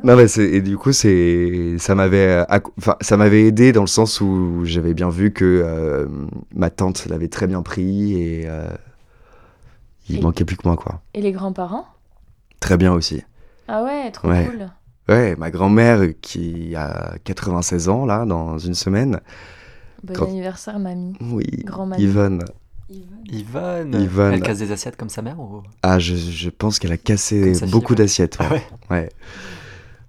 [0.04, 2.44] Non mais c'est- et du coup c'est ça m'avait
[2.78, 6.06] enfin ça m'avait aidé dans le sens où j'avais bien vu que euh,
[6.54, 8.68] ma tante l'avait très bien pris et euh,
[10.08, 11.00] il Et- manquait plus que moi quoi.
[11.14, 11.86] Et les grands-parents?
[12.60, 13.22] Très bien aussi.
[13.68, 14.46] Ah ouais, trop Ouais.
[14.50, 14.68] cool.
[15.08, 19.20] Ouais, ma grand-mère qui a 96 ans là dans une semaine.
[20.04, 21.14] Bon Quand- anniversaire, mamie.
[21.20, 22.02] Oui, Grand-mamie.
[22.02, 22.44] Yvonne.
[23.30, 23.94] Yvonne.
[24.00, 24.34] Yvonne.
[24.34, 25.62] Elle casse des assiettes comme sa mère ou...
[25.82, 27.98] Ah, je, je pense qu'elle a cassé beaucoup ouais.
[27.98, 28.36] d'assiettes.
[28.40, 29.08] Ah ouais Ouais.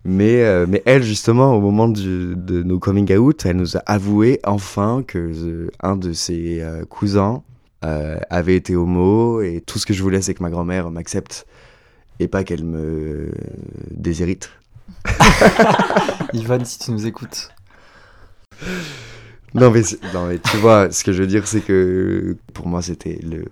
[0.06, 3.80] Mais, euh, mais elle, justement, au moment du- de nos coming out, elle nous a
[3.86, 7.42] avoué enfin que euh, un de ses euh, cousins
[7.86, 11.46] euh, avait été homo et tout ce que je voulais, c'est que ma grand-mère m'accepte
[12.20, 13.32] et pas qu'elle me
[13.92, 14.52] déshérite.
[16.34, 17.50] Yvonne, si tu nous écoutes.
[19.54, 19.82] Non mais,
[20.14, 23.46] non, mais tu vois, ce que je veux dire, c'est que pour moi, c'était le,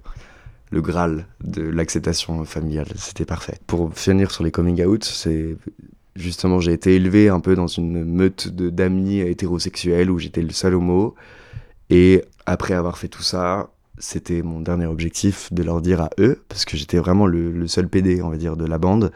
[0.72, 2.88] le graal de l'acceptation familiale.
[2.96, 3.58] C'était parfait.
[3.68, 5.56] Pour finir sur les coming out, c'est
[6.16, 10.76] justement, j'ai été élevé un peu dans une meute d'amis hétérosexuels où j'étais le seul
[10.76, 11.16] homo.
[11.90, 16.44] Et après avoir fait tout ça, c'était mon dernier objectif de leur dire à eux,
[16.50, 19.12] parce que j'étais vraiment le, seul PD, on va dire, de la bande.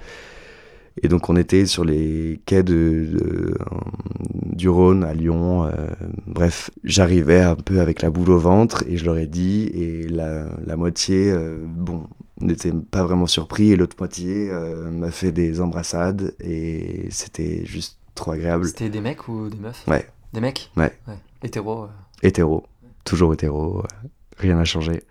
[1.03, 3.55] Et donc on était sur les quais de, de-
[4.55, 5.65] du Rhône à Lyon.
[5.65, 5.71] euh,
[6.25, 10.07] bref, j'arrivais un peu avec la boule au ventre et je leur ai dit, et
[10.07, 12.03] la, la moitié, euh, bon,
[12.41, 17.97] n'était pas vraiment surpris, et l'autre moitié euh, m'a fait des embrassades, et c'était juste
[18.13, 18.67] trop agréable.
[18.67, 19.87] C'était des mecs ou des meufs?
[19.87, 20.07] Ouais.
[20.33, 20.71] Des mecs?
[20.75, 20.97] Ouais.
[21.43, 21.83] Hétéro.
[21.83, 21.87] euh.
[22.23, 22.65] Hétéro,
[23.03, 25.03] toujours hétéro, euh, rien n'a changé.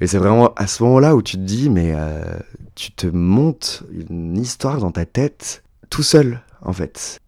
[0.00, 2.38] Et c'est vraiment à ce moment-là où tu te dis, mais euh,
[2.76, 7.18] tu te montes une histoire dans ta tête tout seul, en fait.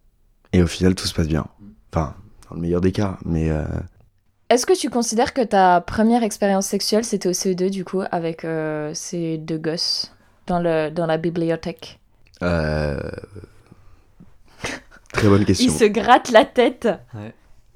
[0.53, 1.47] Et au final, tout se passe bien.
[1.93, 2.15] Enfin,
[2.49, 3.51] dans le meilleur des cas, mais
[4.51, 8.45] Est-ce que tu considères que ta première expérience sexuelle, c'était au CE2, du coup, avec
[8.45, 10.13] euh, ces deux gosses
[10.49, 12.01] dans, le, dans la bibliothèque?
[12.43, 12.99] Euh,
[15.13, 15.73] très bonne question.
[15.73, 17.33] Ils se grattent la tête Ouais.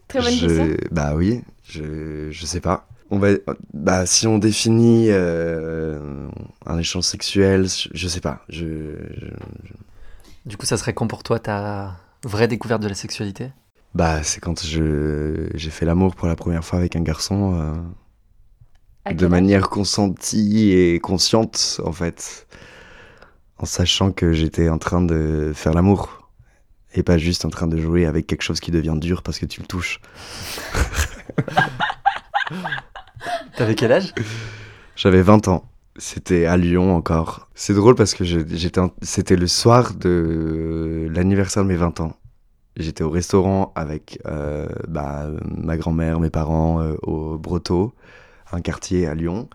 [0.09, 0.87] Très bonne Je- question.
[0.91, 2.87] Bah oui, je, je sais pas.
[3.11, 3.29] On va,
[3.73, 6.29] bah, si on définit euh,
[6.67, 8.41] un échange sexuel, je, je sais pas.
[8.49, 8.65] Je,
[9.17, 9.31] je-
[10.47, 11.93] Du coup, ça serait quand pour toi ta
[12.25, 13.51] vraie découverte de la sexualité?
[13.95, 17.85] Bah, c'est quand je, j'ai fait l'amour pour la première fois avec un garçon
[19.07, 22.47] euh, de manière consentie et consciente, en fait.
[23.59, 26.21] En sachant que j'étais en train de faire l'amour.
[26.97, 29.47] Et pas juste en train de jouer avec quelque chose qui devient dur parce que
[29.47, 30.01] tu le touches.
[33.57, 34.13] T'avais quel âge?
[34.97, 35.65] J'avais 20 ans.
[35.97, 37.49] C'était à Lyon encore.
[37.55, 42.17] C'est drôle parce que j'étais, en- c'était le soir de l'anniversaire de mes 20 ans.
[42.77, 47.93] J'étais au restaurant avec euh, bah, ma grand-mère, mes parents euh, au Broto,
[48.53, 49.49] un quartier à Lyon.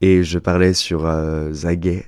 [0.00, 2.06] Et je parlais sur euh, Zaguet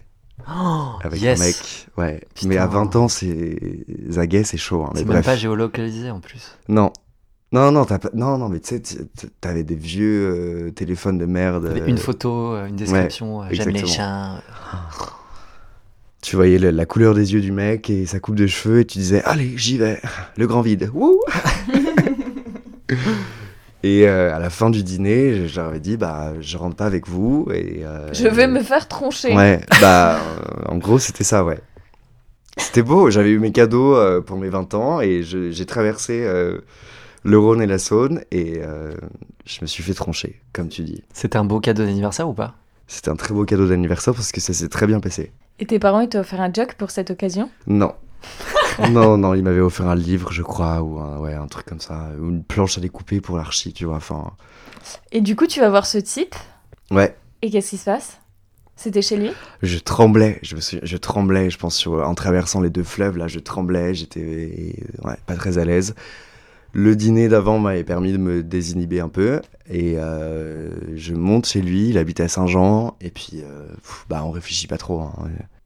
[0.49, 1.41] Oh, avec yes.
[1.41, 1.57] un mec.
[1.97, 2.21] Ouais.
[2.35, 2.49] Putain.
[2.49, 4.85] Mais à 20 ans, c'est Zaguet, c'est chaud.
[4.85, 4.91] hein.
[4.95, 6.57] Mais C'est même pas géolocalisé en plus.
[6.69, 6.93] Non.
[7.53, 8.11] Non, non, t'as pas...
[8.15, 8.83] non, non, mais tu sais,
[9.41, 11.73] t'avais des vieux euh, téléphones de merde.
[11.87, 14.41] Une photo, une description, euh, j'aime les chiens.
[16.23, 18.85] Tu voyais le- la couleur des yeux du mec et sa coupe de cheveux et
[18.85, 20.01] tu disais allez j'y vais
[20.37, 21.21] le grand vide Wouh
[23.83, 26.85] et euh, à la fin du dîner je leur ai dit bah je rentre pas
[26.87, 29.35] avec vous et euh, Je vais me faire troncher.
[29.35, 31.59] ouais bah euh, en gros c'était ça ouais
[32.59, 36.59] c'était beau j'avais eu mes cadeaux euh, pour mes 20 ans et j'ai traversé euh,
[37.23, 38.93] le Rhône et la Saône, et euh,
[39.45, 41.05] je me suis fait troncher, comme tu dis.
[41.13, 42.55] C'était un beau cadeau d'anniversaire ou pas?
[42.91, 45.31] C'était un très beau cadeau d'anniversaire parce que ça s'est très bien passé.
[45.61, 47.49] Et tes parents, ils t'ont offert un joke pour cette occasion?
[47.69, 47.95] Non.
[48.91, 51.81] non, non, il m'avait offert un livre, je crois, ou un, ouais, un truc comme
[51.81, 53.97] ça, ou une planche à découper pour l'archi, tu vois.
[53.97, 54.33] Enfin,
[55.13, 56.35] Et du coup, tu vas voir ce type,
[56.91, 58.19] ouais, et qu'est-ce qui se passe?
[58.77, 59.31] C'était chez lui?
[59.63, 63.17] Je tremblais, je me suis, je tremblais, je pense, sur, en traversant les deux fleuves,
[63.17, 64.75] là, je tremblais, j'étais
[65.05, 65.95] ouais, pas très à l'aise.
[66.73, 71.61] Le dîner d'avant m'avait permis de me désinhiber un peu, et euh, je monte chez
[71.63, 75.01] lui, il habite à Saint-Jean, et puis, euh, pff, bah, on réfléchit pas trop.
[75.01, 75.13] hein.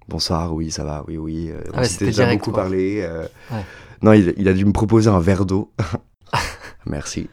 [0.09, 1.51] Bonsoir, oui, ça va, oui, oui.
[1.51, 2.63] euh, Ah on ouais, s'était c'était déjà direct, beaucoup quoi.
[2.65, 3.01] parlé.
[3.03, 3.27] euh.
[3.51, 3.65] Ouais.
[4.03, 5.71] Non, il, il a dû me proposer un verre d'eau.
[6.87, 7.29] Merci.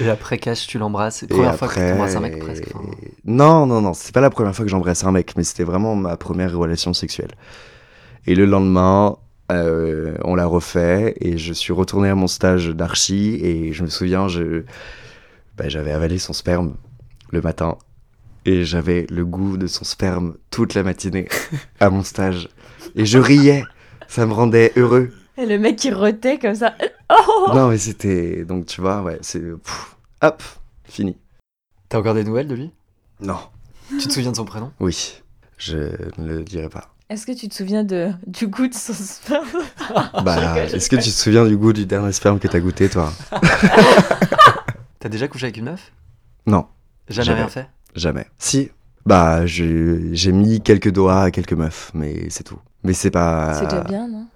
[0.00, 1.24] Et après, Cash, tu l'embrasses.
[1.28, 2.68] Première fois que tu embrasses un mec presque.
[2.74, 2.84] enfin.
[3.24, 5.94] Non, non, non, c'est pas la première fois que j'embrasse un mec, mais c'était vraiment
[5.94, 7.32] ma première relation sexuelle.
[8.26, 9.16] Et le lendemain,
[9.50, 13.88] euh, on l'a refait et je suis retourné à mon stage d'archi et je me
[13.88, 14.64] souviens, je,
[15.56, 16.76] bah, j'avais avalé son sperme
[17.30, 17.76] le matin
[18.44, 21.28] et j'avais le goût de son sperme toute la matinée
[21.80, 22.48] à mon stage
[22.94, 23.64] et je riais,
[24.06, 25.10] ça me rendait heureux.
[25.36, 26.74] Et le mec qui retait comme ça.
[27.10, 30.42] Oh Non, mais c'était donc tu vois, ouais, c'est pff, hop,
[30.84, 31.16] fini.
[31.88, 32.70] T'as encore des nouvelles de lui?
[33.20, 33.38] Non,
[33.88, 34.72] Tu te souviens de son prénom?
[34.78, 35.22] Oui,
[35.56, 35.78] je
[36.18, 36.94] ne le dirai pas.
[37.10, 39.46] Est-ce que tu te souviens de, du goût de son sperme?
[40.24, 43.12] Bah, est-ce que tu te souviens du goût du dernier sperme que t'as goûté, toi?
[45.00, 45.92] T'as déjà couché avec une meuf?
[46.46, 46.66] Non,
[47.08, 47.38] Jamais, Jamais.
[47.40, 47.68] rien fait?
[47.94, 48.26] Jamais.
[48.38, 48.70] Si,
[49.06, 52.58] bah, j'ai mis quelques doigts à quelques meufs, mais c'est tout.
[52.82, 53.54] Mais c'est pas.
[53.54, 54.26] C'est déjà bien, non?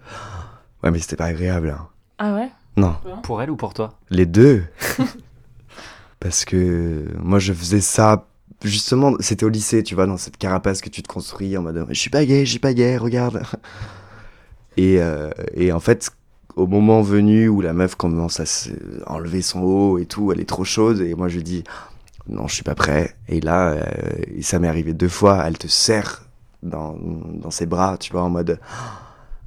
[0.82, 1.74] Ouais, mais c'était pas agréable.
[1.76, 1.88] hein.
[2.18, 2.50] Ah ouais?
[2.76, 3.98] Non, Pour elle ou pour toi?
[4.08, 4.64] Les deux.
[6.20, 8.26] Parce que moi, je faisais ça.
[8.62, 11.86] Justement, c'était au lycée, tu vois, dans cette carapace que tu te construis en mode
[11.88, 13.42] Je suis pas gay, je suis pas gay, regarde.
[14.76, 16.10] Et, euh, et en fait,
[16.56, 18.44] au moment venu où la meuf commence à
[19.06, 21.64] enlever son haut et tout, elle est trop chaude, et moi je lui dis
[22.28, 23.16] Non, je suis pas prêt.
[23.28, 23.82] Et là, euh,
[24.40, 26.26] ça m'est arrivé deux fois, elle te serre
[26.62, 28.60] dans, dans ses bras, tu vois, en mode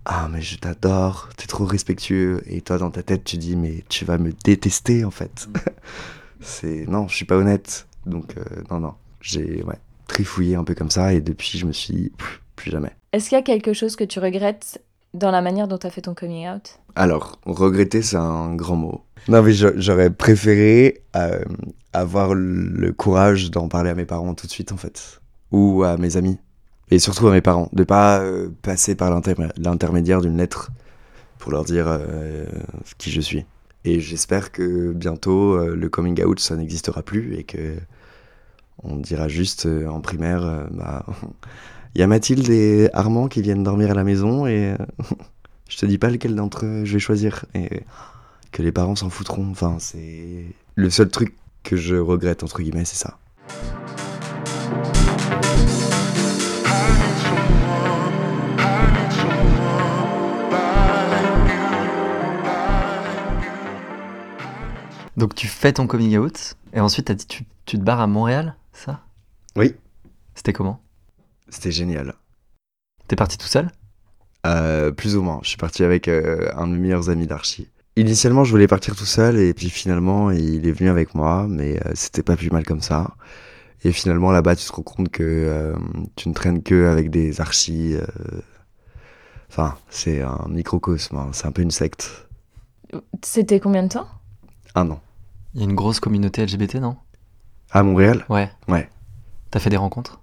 [0.06, 2.42] Ah, mais je t'adore, t'es trop respectueux.
[2.48, 5.48] Et toi, dans ta tête, tu dis Mais tu vas me détester en fait.
[6.42, 7.88] C'est non, je suis pas honnête.
[8.06, 8.94] Donc, euh, non, non.
[9.22, 12.72] J'ai ouais, trifouillé un peu comme ça, et depuis, je me suis dit Pff, Plus
[12.72, 12.92] jamais.
[13.12, 14.82] Est-ce qu'il y a quelque chose que tu regrettes
[15.14, 16.80] dans la manière dont tu as fait ton coming out?
[16.96, 19.02] Alors, regretter, c'est un grand mot.
[19.28, 21.44] Non, mais j'aurais préféré euh,
[21.94, 25.22] avoir le courage d'en parler à mes parents tout de suite, en fait.
[25.52, 26.38] Ou à mes amis.
[26.92, 27.70] Et surtout à mes parents.
[27.74, 30.70] De pas euh, passer par l'intermé- l'intermédiaire d'une lettre
[31.40, 32.46] pour leur dire euh,
[32.98, 33.46] qui je suis.
[33.84, 37.76] Et j'espère que bientôt, le coming out, ça n'existera plus et que
[38.88, 41.06] on dira juste euh, en primaire, euh, bah,
[41.96, 44.76] il y a Mathilde et Armand qui viennent dormir à la maison et
[45.70, 47.84] je te dis pas lequel d'entre eux je vais choisir et
[48.52, 49.50] que les parents s'en foutront.
[49.52, 50.46] Enfin, c'est
[50.76, 53.18] le seul truc que je regrette entre guillemets, c'est ça.
[65.18, 68.56] Donc tu fais ton coming out et ensuite t'as dit tu te barres à Montréal,
[68.76, 69.02] ça
[69.56, 69.76] Oui,
[70.36, 70.82] C'était comment
[71.48, 72.16] c'était génial.
[73.08, 73.70] T'es parti tout seul
[74.48, 75.40] Euh, plus ou moins.
[75.44, 77.70] Je suis parti avec euh, un de mes meilleurs amis d'archi.
[77.98, 81.78] Initialement, je voulais partir tout seul et puis finalement, il est venu avec moi, mais
[81.86, 83.16] euh, c'était pas plus mal comme ça.
[83.84, 85.76] Et finalement, là-bas, tu te rends compte que euh,
[86.16, 87.94] tu ne traînes que avec des archis.
[87.96, 88.06] euh,
[89.50, 92.28] Enfin, c'est un microcosme, hein, c'est un peu une secte.
[93.24, 94.08] C'était combien de temps?
[94.74, 95.00] Un an.
[95.54, 96.98] Il y a une grosse communauté LGBT, non?
[97.72, 98.50] À Montréal Ouais.
[98.68, 98.90] Ouais.
[99.52, 100.20] T'as fait des rencontres?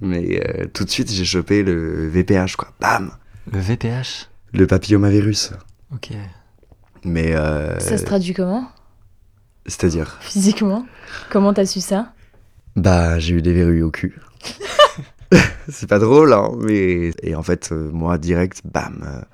[0.00, 2.68] Mais euh, tout de suite, j'ai chopé le VPH, quoi.
[2.80, 3.12] Bam
[3.50, 5.52] Le VPH Le papillomavirus.
[5.94, 6.10] Ok.
[7.04, 8.68] Mais, euh, Ça se traduit comment?
[9.64, 10.18] C'est-à-dire?
[10.20, 10.86] Physiquement?
[11.30, 12.12] Comment t'as su ça?
[12.76, 14.20] Bah, j'ai eu des verrues au cul.
[15.68, 17.12] c'est pas drôle, hein, mais...
[17.22, 19.24] Et en fait, euh, moi, direct, bam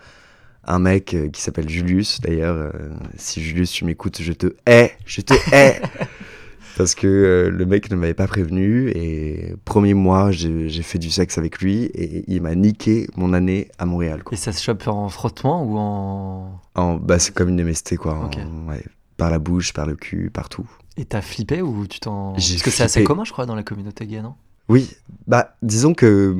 [0.65, 2.71] Un mec qui s'appelle Julius, d'ailleurs, euh,
[3.17, 5.83] si Julius, tu m'écoutes, je te hais Je te hais
[6.77, 11.11] Parce que euh, le mec ne m'avait pas prévenu, et premier mois, j'ai fait du
[11.11, 14.35] sexe avec lui, et il m'a niqué mon année à Montréal, quoi.
[14.35, 16.61] Et ça se chope en frottement ou en.
[16.75, 18.15] En, bah, c'est comme une MST, quoi.
[18.19, 18.39] en- Ok.
[18.69, 18.83] ouais,
[19.17, 20.67] par la bouche, par le cul, partout.
[20.97, 22.33] Et t'as flippé ou tu t'en.
[22.33, 24.35] Parce que c'est assez commun, je crois, dans la communauté gay, non?
[24.69, 24.91] Oui,
[25.27, 26.37] bah, disons que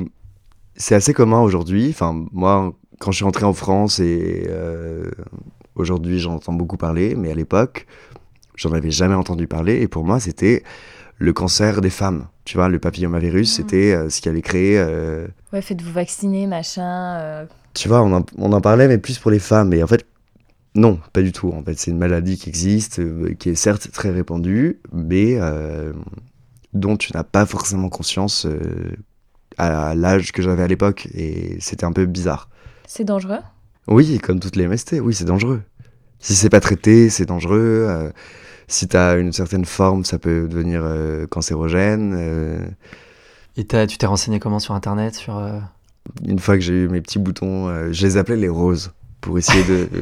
[0.75, 1.89] c'est assez commun aujourd'hui.
[1.89, 5.11] Enfin, moi, quand je suis rentré en France et euh,
[5.75, 7.85] aujourd'hui, j'en entends beaucoup parler, mais à l'époque,
[8.55, 9.81] j'en avais jamais entendu parler.
[9.81, 10.63] Et pour moi, c'était
[11.19, 12.27] le cancer des femmes.
[12.45, 13.55] Tu vois, le papillomavirus, Mhm.
[13.55, 14.77] c'était euh, ce qui allait créer.
[14.77, 17.17] euh, Ouais, faites-vous vacciner, machin.
[17.19, 19.73] euh, tu vois, on en, on en parlait, mais plus pour les femmes.
[19.73, 20.05] Et en fait,
[20.75, 21.51] Non, pas du tout.
[21.51, 22.99] En fait, c'est une maladie qui existe,
[23.37, 25.37] qui est certes très répandue, mais
[26.73, 28.47] dont tu n'as pas forcément conscience
[29.59, 31.07] à l'âge que j'avais à l'époque.
[31.13, 32.49] Et c'était un peu bizarre.
[32.87, 33.37] C'est dangereux?
[33.87, 35.61] Oui, comme toutes les MST, oui, c'est dangereux.
[36.19, 38.11] Si c'est pas traité, c'est dangereux.
[38.67, 42.13] Si tu as une certaine forme, ça peut devenir euh, cancérogène.
[42.17, 42.65] euh,
[43.57, 45.59] Et tu t'es renseigné comment sur internet sur, euh,
[46.27, 48.91] une fois que j'ai eu mes petits boutons, euh, je les appelais les roses
[49.21, 49.87] pour essayer de.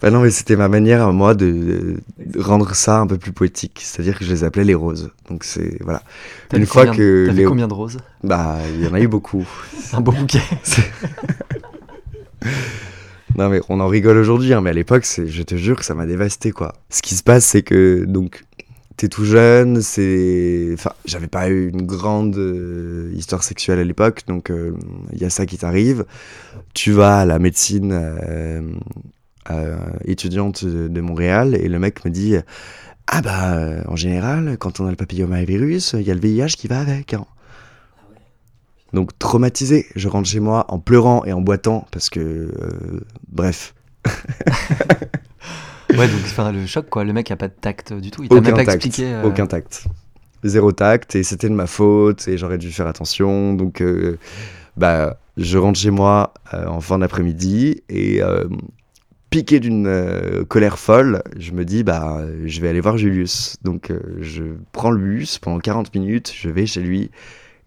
[0.00, 3.30] Bah non, mais c'était ma manière à moi de, de rendre ça un peu plus
[3.30, 3.80] poétique.
[3.84, 5.12] C'est-à-dire que je les appelais les roses.
[5.30, 6.02] Donc c'est voilà.
[6.48, 7.98] t'as Une fois combien- que les- combien de roses?
[8.24, 9.46] Bah il y en a eu beaucoup.
[9.92, 10.42] Un beau bouquet.
[13.38, 15.94] Non mais on en rigole aujourd'hui, hein, mais à l'époque, je te jure que ça
[15.94, 16.74] m'a dévasté quoi.
[16.90, 18.44] Ce qui se passe, c'est que donc
[18.96, 24.22] t'es tout jeune, c'est, enfin, j'avais pas eu une grande euh, histoire sexuelle à l'époque,
[24.28, 24.76] donc euh,
[25.12, 26.04] il y a ça qui t'arrive.
[26.74, 28.60] Tu vas à la médecine euh,
[29.50, 32.36] euh, étudiante de Montréal et le mec me dit
[33.06, 36.56] ah bah euh, en général, quand on a le papillomavirus, il y a le VIH
[36.56, 37.14] qui va avec.
[37.14, 37.24] hein.
[38.92, 43.74] Donc traumatisé, je rentre chez moi en pleurant et en boitant parce que, euh, bref,
[45.90, 47.04] Ouais, donc enfin, le choc, quoi.
[47.04, 48.22] Le mec a pas de tact du tout.
[48.22, 49.12] Il t'a même pas tact, expliqué.
[49.12, 49.84] euh, aucun tact,
[50.42, 53.52] zéro tact et c'était de ma faute et j'aurais dû faire attention.
[53.54, 54.18] Donc, euh,
[54.76, 58.44] bah, je rentre chez moi euh, en fin d'après-midi et euh,
[59.28, 63.56] piqué d'une euh, colère folle, je me dis bah, je vais aller voir Julius.
[63.62, 67.10] Donc, euh, je prends le bus pendant 40 minutes, je vais chez lui.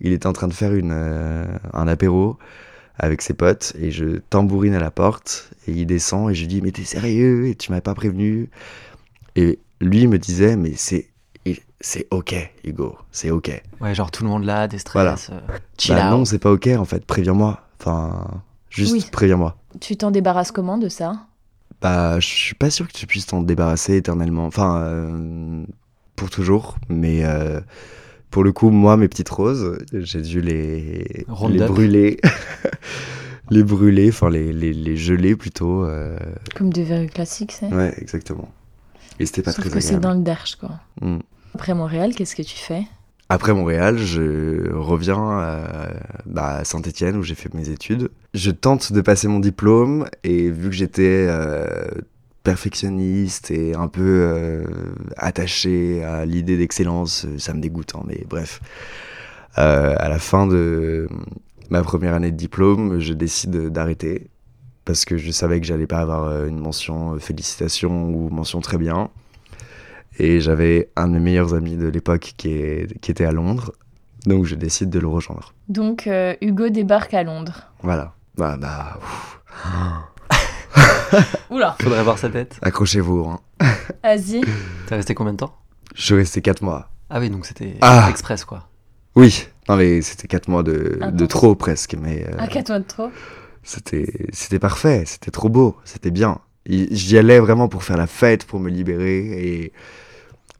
[0.01, 2.37] Il est en train de faire une, euh, un apéro
[2.97, 6.47] avec ses potes et je tambourine à la porte et il descend et je lui
[6.47, 8.49] dis mais t'es sérieux et tu m'as pas prévenu
[9.35, 11.09] et lui me disait mais c'est
[11.81, 12.33] c'est ok
[12.63, 14.93] Hugo c'est ok Ouais, genre tout le monde là, des stress.
[14.93, 15.17] Voilà.
[15.31, 16.11] euh, chill bah out.
[16.11, 19.05] non c'est pas ok en fait préviens-moi enfin juste Oui.
[19.11, 21.27] préviens-moi Tu t'en débarrasses comment de ça?
[21.81, 25.63] Bah je suis pas sûr que tu puisses t'en débarrasser éternellement enfin euh,
[26.15, 27.59] pour toujours mais euh,
[28.31, 32.19] pour le coup moi mes petites roses j'ai dû les brûler.
[33.51, 36.17] Les brûler enfin les, les, les geler plutôt euh,
[36.55, 37.71] Comme des verrues classiques, c'est?
[37.71, 38.49] Ouais exactement.
[39.19, 40.71] Et c'était pas Sauf très que c'est dans le derche, quoi.
[41.01, 41.19] Mm.
[41.53, 42.83] Après Montréal, qu'est-ce que tu fais?
[43.29, 45.89] Après Montréal, je reviens à,
[46.25, 48.09] bah, à Saint-Étienne où j'ai fait mes études.
[48.33, 51.87] Je tente de passer mon diplôme et vu que j'étais euh,
[52.45, 54.63] perfectionniste et un peu euh,
[55.17, 58.61] attaché à l'idée d'excellence, ça me dégoûte, hein, mais bref.
[59.57, 61.09] Euh, à la fin de
[61.69, 64.29] ma première année de diplôme, je décide d'arrêter
[64.85, 68.61] parce que je savais que j'allais pas avoir euh, une mention euh, félicitations ou mention
[68.61, 69.09] très bien.
[70.19, 73.71] Et j'avais un de mes meilleurs amis de l'époque qui, est- qui était à Londres.
[74.25, 75.53] Donc je décide de le rejoindre.
[75.67, 77.63] Donc, euh, Hugo débarque à Londres.
[77.81, 78.13] Voilà.
[78.37, 79.41] Bah, bah, ouf.
[81.49, 82.57] Oula Faudrait voir sa tête.
[82.61, 83.25] accrochez-vous.
[83.29, 83.39] hein.
[84.03, 84.41] Vas-y.
[84.87, 85.55] T'es resté combien de temps?
[85.95, 86.89] Je suis resté 4 mois.
[87.09, 88.07] Ah oui, donc c'était Ah.
[88.09, 88.67] express, quoi.
[89.15, 89.47] Oui.
[89.69, 91.95] Non mais c'était 4 mois de, de trop presque.
[91.99, 93.09] Mais euh, Un quatre de trop.
[93.63, 95.03] c'était c'était parfait.
[95.05, 95.77] C'était trop beau.
[95.85, 96.39] C'était bien.
[96.67, 99.73] J'y allais vraiment pour faire la fête, pour me libérer et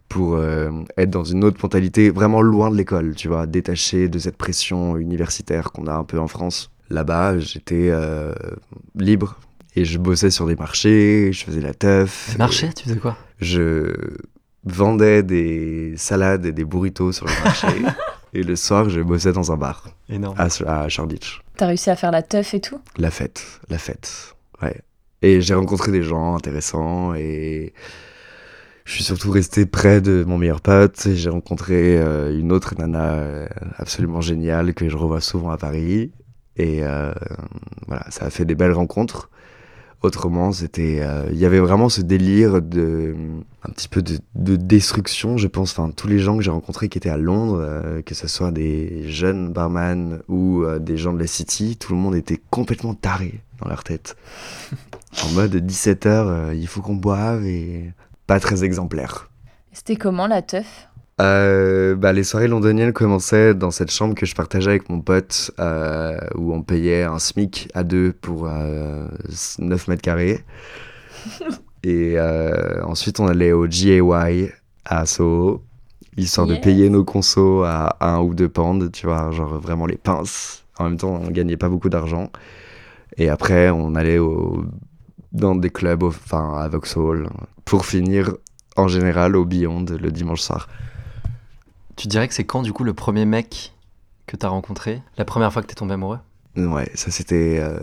[0.08, 4.20] pour euh, être dans une autre mentalité, vraiment loin de l'école, tu vois, détaché de
[4.20, 6.70] cette pression universitaire qu'on a un peu en France.
[6.92, 8.34] Là-bas, j'étais euh,
[8.96, 9.40] libre
[9.76, 12.36] et je bossais sur des marchés, je faisais la teuf.
[12.38, 13.18] Marché, tu faisais quoi?
[13.40, 13.94] Je
[14.64, 17.68] vendais des salades et des burritos sur le marché.
[18.34, 20.36] et le soir, je bossais dans un bar Énorme.
[20.38, 21.42] à, à Shoreditch.
[21.58, 22.80] T'as réussi à faire la teuf et tout?
[22.98, 24.82] La fête, la fête, ouais.
[25.22, 27.74] Et j'ai rencontré des gens intéressants et
[28.84, 31.06] je suis surtout resté près de mon meilleur pote.
[31.08, 33.48] Et J'ai rencontré euh, une autre nana euh,
[33.78, 36.12] absolument géniale que je revois souvent à Paris.
[36.58, 37.12] Et euh,
[37.88, 39.30] voilà, ça a fait des belles rencontres.
[40.06, 43.16] Autrement, c'était, euh, il y avait vraiment ce délire de,
[43.64, 45.72] un petit peu de, de destruction, je pense.
[45.72, 48.52] Enfin, tous les gens que j'ai rencontrés qui étaient à Londres, euh, que ce soit
[48.52, 52.94] des jeunes barman ou euh, des gens de la City, tout le monde était complètement
[52.94, 54.16] taré dans leur tête.
[55.26, 57.92] en mode 17h, il faut qu'on boive et
[58.28, 59.32] pas très exemplaire.
[59.72, 60.88] C'était comment la teuf?
[61.22, 65.52] Euh, bah, les soirées londoniennes commençaient dans cette chambre que je partageais avec mon pote,
[65.60, 69.08] euh, où on payait un SMIC à deux pour euh,
[69.60, 70.44] 9 mètres carrés.
[71.84, 74.52] Et euh, ensuite, on allait au GAY
[74.86, 75.64] à Soho,
[76.18, 79.98] histoire de payer nos consos à un ou deux pounds, tu vois, genre vraiment les
[79.98, 80.64] pinces.
[80.80, 82.32] En même temps, on gagnait pas beaucoup d'argent.
[83.18, 84.66] Et après, on allait au,
[85.32, 87.30] dans des clubs, enfin à Vauxhall,
[87.66, 88.36] pour finir
[88.76, 90.68] en général au Beyond le dimanche soir.
[91.96, 93.74] Tu dirais que c'est quand, du coup, le premier mec
[94.28, 95.02] que t'as rencontré?
[95.18, 96.20] La première fois que t'es tombé amoureux?
[96.58, 97.78] Ouais, ça c'était euh,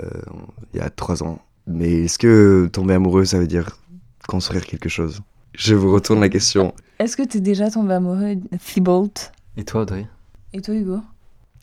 [0.73, 1.39] il y a trois ans.
[1.67, 3.79] Mais est-ce que tomber amoureux, ça veut dire
[4.27, 5.21] construire quelque chose?
[5.55, 6.75] Je vous retourne la question.
[6.99, 9.13] Est-ce que t'es déjà tombé amoureux de Thibault?
[9.57, 10.07] Et toi, Audrey?
[10.53, 11.01] Et toi, Hugo?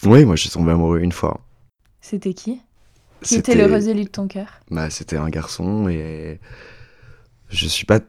[0.06, 1.42] Oui, moi je suis tombé amoureux une fois.
[2.00, 2.62] C'était qui?
[3.22, 4.48] Qui était l'heureux élu de ton cœur?
[4.72, 6.40] Bah, C'était un garçon et
[7.50, 8.00] je suis pas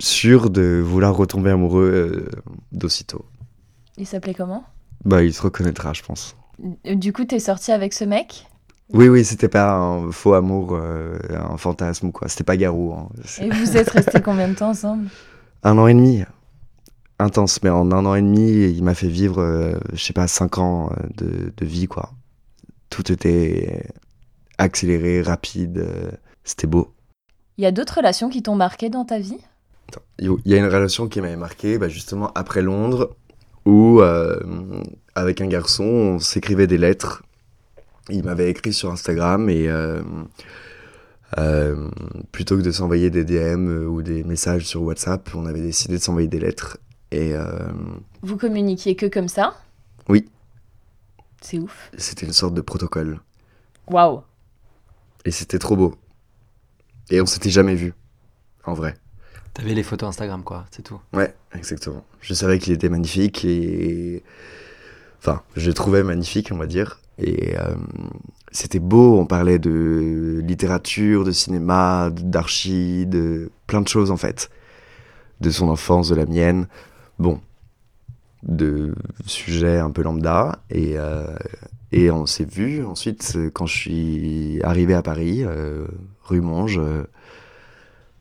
[0.00, 2.40] sûr de vouloir retomber amoureux euh,
[2.72, 3.24] d'aussitôt.
[3.98, 4.64] Il s'appelait comment?
[5.04, 6.36] Bah, il se reconnaîtra, je pense.
[6.84, 8.46] Du coup, t'es sorti avec ce mec?
[8.92, 12.28] Oui, oui, c'était pas un faux amour, euh, un fantasme ou quoi.
[12.28, 12.94] C'était pas Garou.
[12.94, 13.08] hein.
[13.40, 15.08] Et vous êtes restés combien de temps ensemble?
[15.62, 16.22] Un an et demi.
[17.18, 20.26] Intense, mais en un an et demi, il m'a fait vivre, euh, je sais pas,
[20.28, 22.12] cinq ans euh, de, de vie, quoi.
[22.90, 23.84] Tout était
[24.56, 25.78] accéléré, rapide.
[25.78, 26.10] euh,
[26.44, 26.94] C'était beau.
[27.58, 29.38] Il y a d'autres relations qui t'ont marqué dans ta vie?
[30.20, 33.16] Il y a une relation qui m'avait marqué, bah, justement après Londres,
[33.68, 34.40] où euh,
[35.14, 37.22] avec un garçon, on s'écrivait des lettres.
[38.08, 40.00] Il m'avait écrit sur Instagram et euh,
[41.36, 41.90] euh,
[42.32, 46.02] plutôt que de s'envoyer des DM ou des messages sur WhatsApp, on avait décidé de
[46.02, 46.78] s'envoyer des lettres.
[47.10, 47.34] Et
[48.22, 49.54] Vous communiquiez que comme ça?
[50.08, 50.26] Oui.
[51.42, 51.90] C'est ouf.
[51.96, 53.20] c'était une sorte de protocole.
[53.86, 54.22] Waouh
[55.24, 55.94] Et c'était trop beau.
[57.10, 57.92] Et on s'était jamais vu,
[58.64, 58.94] en vrai.
[59.58, 61.00] T'avais les photos Instagram, quoi, c'est tout.
[61.12, 62.04] Ouais, exactement.
[62.20, 64.22] Je savais qu'il était magnifique et.
[65.18, 67.00] Enfin, je le trouvais magnifique, on va dire.
[67.18, 67.74] Et euh,
[68.52, 74.48] c'était beau, on parlait de littérature, de cinéma, d'archi, de plein de choses en fait.
[75.40, 76.68] De son enfance, de la mienne.
[77.18, 77.40] Bon,
[78.44, 78.94] de
[79.26, 80.60] sujets un peu lambda.
[80.70, 81.36] Et, euh,
[81.90, 85.88] et on s'est vu ensuite quand je suis arrivé à Paris, euh,
[86.22, 86.80] rue Monge,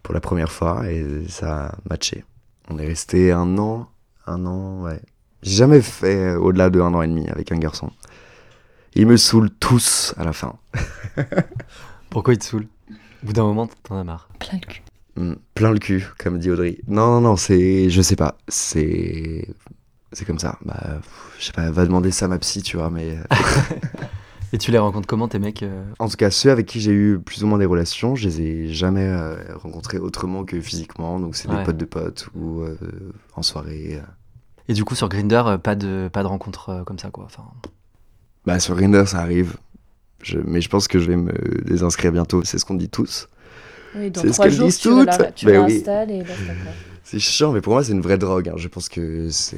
[0.08, 2.24] pour la première fois, et ça a matché.
[2.70, 3.90] On est resté un an,
[4.26, 5.02] un an, ouais.
[5.44, 7.92] J'ai jamais fait au-delà de un an et demi avec un garçon.
[8.96, 10.56] Ils me saoulent tous à la fin.
[12.10, 12.68] Pourquoi il te saoule?
[12.90, 14.30] Au bout d'un moment, t'en as marre.
[14.40, 14.82] Plein le cul.
[15.18, 16.78] Hmm, plein le cul, comme dit Audrey.
[16.88, 17.90] Non, non, non, c'est.
[17.90, 18.38] Je sais pas.
[18.48, 19.46] C'est.
[20.14, 20.58] C'est comme ça.
[20.64, 21.02] Bah,
[21.38, 23.18] je sais pas, va demander ça à ma psy, tu vois, mais.
[24.54, 26.92] Et tu les rencontres comment, tes mecs euh En tout cas, ceux avec qui j'ai
[26.92, 31.20] eu plus ou moins des relations, je les ai jamais euh, rencontrés autrement que physiquement.
[31.20, 31.58] Donc, c'est Ouais.
[31.58, 32.78] des potes de potes ou euh,
[33.36, 34.00] en soirée.
[34.70, 37.26] Et du coup, sur Grinder, pas de, pas de rencontre comme ça, quoi.
[37.26, 37.44] Enfin,
[38.46, 39.58] Bah, sur Grindr, ça arrive.
[40.24, 41.34] Je- Mais je pense que je vais me
[41.66, 42.42] désinscrire bientôt.
[42.46, 43.28] C'est ce qu'on dit tous.
[43.96, 45.36] Oui, dans C'est ce qu'elles jours, disent la- toutes.
[45.36, 45.84] tu Ben oui.
[45.86, 46.26] et là.
[47.04, 48.50] C'est chiant, mais pour moi, c'est une vraie drogue.
[48.50, 48.54] hein.
[48.58, 49.58] Je pense que c'est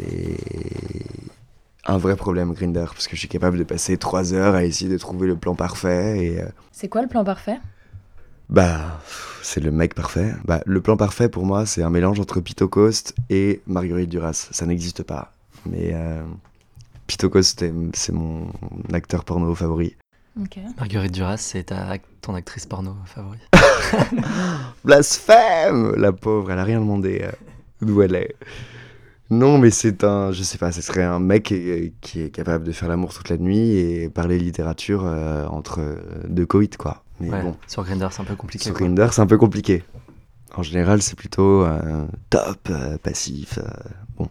[1.89, 4.89] un vrai problème, Grinder, parce que je suis capable de passer trois heures à essayer
[4.89, 6.23] de trouver le plan parfait.
[6.25, 7.57] Et euh, C'est quoi le plan parfait?
[8.49, 8.99] Bah,
[9.43, 10.33] c'est le mec parfait.
[10.45, 14.49] Bah, le plan parfait pour moi, c'est un mélange entre Pito Coste et Marguerite Duras.
[14.51, 15.33] Ça n'existe pas.
[15.65, 16.23] Mais euh,
[17.07, 17.63] Pito Coste,
[17.93, 18.47] c'est- mon
[18.93, 19.95] acteur porno favori.
[20.39, 20.57] Ok.
[20.77, 23.41] Marguerite Duras, c'est ta, ton actrice porno favorite.
[24.83, 27.31] Blasphème La pauvre, elle a rien demandé euh,
[27.81, 28.35] d'où elle est.
[29.31, 31.53] Non, mais c'est un, je sais pas, ce serait un mec
[32.01, 35.95] qui est capable de faire l'amour toute la nuit et parler littérature euh, entre euh,
[36.27, 37.03] deux coïts, quoi.
[37.19, 38.63] Mais Ouais, bon, Sur Grinder, c'est un peu compliqué.
[38.65, 38.87] sur quoi.
[38.87, 39.83] Grindr, c'est un peu compliqué.
[40.55, 43.59] En général, c'est plutôt euh, top, euh, passif.
[44.17, 44.27] bon.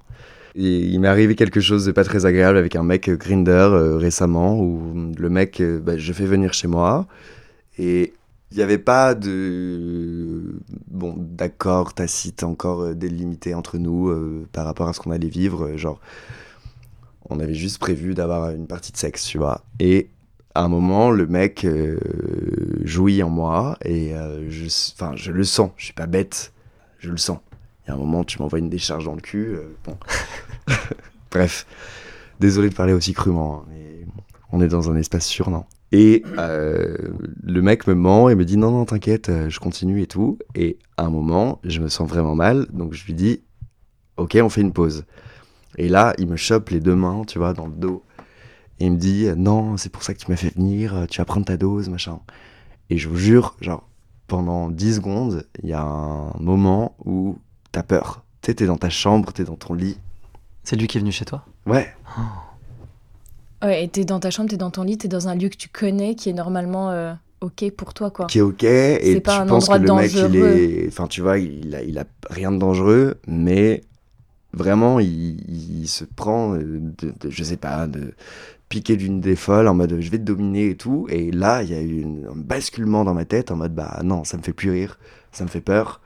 [0.56, 4.58] Et il m'est arrivé quelque chose de pas très agréable avec un mec Grinder récemment
[4.58, 7.06] où le mec, bah, je fais venir chez moi
[7.78, 8.14] et
[8.50, 14.64] il n'y avait pas de bon d'accord tacite encore euh, délimité entre nous euh, par
[14.64, 15.66] rapport à ce qu'on allait vivre.
[15.66, 16.00] euh, genre,
[17.28, 19.62] on avait juste prévu d'avoir une partie de sexe, tu vois.
[19.80, 20.08] Et
[20.54, 21.66] à un moment, le mec
[22.84, 24.14] jouit en moi et
[24.48, 25.70] je, enfin, je le sens.
[25.76, 26.54] Je suis pas bête,
[26.98, 27.38] je le sens.
[27.84, 29.58] Il y a un moment, tu m'envoies une décharge dans le cul.
[29.84, 29.98] bon.
[31.30, 31.66] Bref,
[32.40, 33.72] désolé de parler aussi crûment, hein,
[34.50, 35.50] on est dans un espace sûr,
[35.92, 36.96] Et euh,
[37.42, 40.38] le mec me ment et me dit non, non, t'inquiète, euh, je continue et tout.
[40.54, 43.42] Et à un moment, je me sens vraiment mal, donc je lui dis
[44.16, 45.04] ok, on fait une pause.
[45.76, 48.04] Et là, il me chope les deux mains, tu vois, dans le dos.
[48.80, 51.18] Et il me dit non, c'est pour ça que tu m'as fait venir, euh, tu
[51.18, 52.20] vas prendre ta dose, machin.
[52.90, 53.88] Et je vous jure, genre,
[54.26, 57.38] pendant 10 secondes, il y a un moment où
[57.72, 58.24] t'as peur.
[58.42, 59.98] Tu sais, t'es dans ta chambre, t'es dans ton lit.
[60.64, 61.44] C'est lui qui est venu chez toi?
[61.66, 61.94] Ouais,
[63.62, 65.56] Ouais, et t'es dans ta chambre, t'es dans ton lit, t'es dans un lieu que
[65.56, 68.26] tu connais, qui est normalement euh, ok pour toi, quoi.
[68.26, 68.64] qui est ok.
[68.64, 70.86] Et tu pas un penses que le mec, il est.
[70.88, 73.82] Enfin, tu vois, il a, il a rien de dangereux, mais
[74.52, 75.40] vraiment, il,
[75.82, 76.62] il se prend, de,
[77.00, 78.14] de- je sais pas, de
[78.68, 81.06] piquer d'une des folles en mode je vais te dominer et tout.
[81.10, 84.24] Et là, il y a eu un basculement dans ma tête en mode bah non,
[84.24, 84.98] ça me fait plus rire,
[85.32, 86.00] ça me fait peur.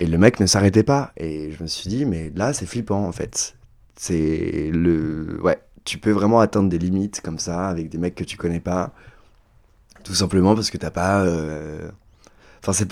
[0.00, 1.12] Et le mec ne s'arrêtait pas.
[1.16, 3.56] Et je me suis dit, mais là, c'est flippant en fait.
[3.96, 5.40] C'est le.
[5.42, 8.60] Ouais, tu peux vraiment atteindre des limites comme ça avec des mecs que tu connais
[8.60, 8.92] pas.
[10.04, 11.90] Tout simplement parce que t'as pas euh,
[12.62, 12.90] Enfin, c'est.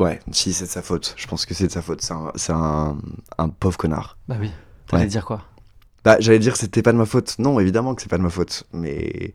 [0.00, 1.14] Ouais, si, c'est de sa faute.
[1.16, 2.02] Je pense que c'est de sa faute.
[2.02, 2.96] C'est un, c'est un,
[3.38, 4.16] un pauvre connard.
[4.28, 4.50] Bah oui.
[4.88, 5.08] T'allais Ouais.
[5.08, 5.42] dire quoi?
[6.04, 7.38] Bah, j'allais dire que c'était pas de ma faute.
[7.38, 8.64] Non, évidemment que c'est pas de ma faute.
[8.72, 9.34] Mais.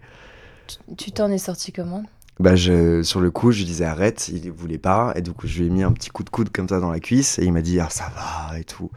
[0.98, 2.04] Tu t'en es sorti comment?
[2.40, 5.14] Bah, je, sur le coup, je lui disais arrête, il voulait pas.
[5.16, 6.92] Et du coup, je lui ai mis un petit coup de coude comme ça dans
[6.92, 7.40] la cuisse.
[7.40, 8.92] Et il m'a dit, ah, ça va et tout.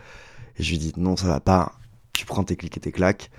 [0.58, 1.72] Et je lui ai dit, non, ça va pas.
[2.12, 3.30] Tu prends tes clics et tes claques.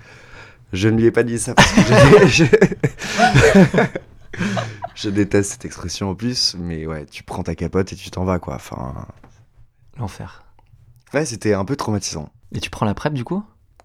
[0.72, 1.80] Je ne lui ai pas dit ça parce que
[2.28, 3.86] je, je-
[4.94, 6.56] je déteste cette expression en plus.
[6.58, 8.54] Mais ouais, tu prends ta capote et tu t'en vas, quoi.
[8.54, 9.06] Enfin.
[9.98, 10.44] L'enfer.
[11.14, 12.30] Ouais, c'était un peu traumatisant.
[12.54, 13.42] Et tu prends la PrEP du coup?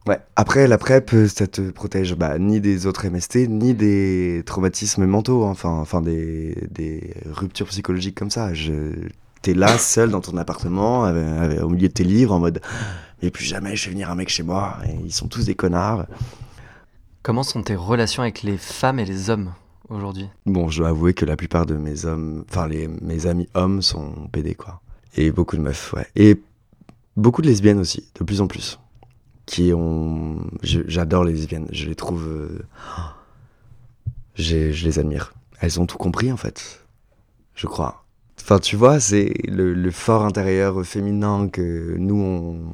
[0.08, 0.20] Ouais.
[0.38, 5.06] Après, la PrEP, euh, ça te protège bah, ni des autres MST, ni des traumatismes
[5.06, 5.50] mentaux, hein.
[5.50, 8.54] enfin, enfin des, des ruptures psychologiques comme ça.
[8.54, 8.94] Je...
[9.42, 12.62] T'es là, seul dans ton appartement, avec- avec- au milieu de tes livres, en mode
[13.22, 15.56] Mais plus jamais je vais venir un mec chez moi, et ils sont tous des
[15.56, 16.06] connards.
[17.24, 19.54] Comment sont tes relations avec les femmes et les hommes
[19.90, 20.30] aujourd'hui?
[20.46, 23.82] Bon, je dois avouer que la plupart de mes hommes, enfin, les, mes amis hommes
[23.82, 24.82] sont PD, quoi.
[25.16, 26.08] Et beaucoup de meufs, ouais.
[26.16, 26.40] Et
[27.16, 28.80] beaucoup de lesbiennes aussi, de plus en plus.
[29.46, 30.46] Qui ont.
[30.62, 32.28] J'adore les lesbiennes, je les trouve.
[32.28, 32.66] euh,
[34.36, 35.34] j'ai- Je les admire.
[35.60, 36.86] Elles ont tout compris, en fait.
[37.56, 38.06] Je crois.
[38.42, 42.16] Enfin, tu vois, c'est le, fort intérieur féminin que nous,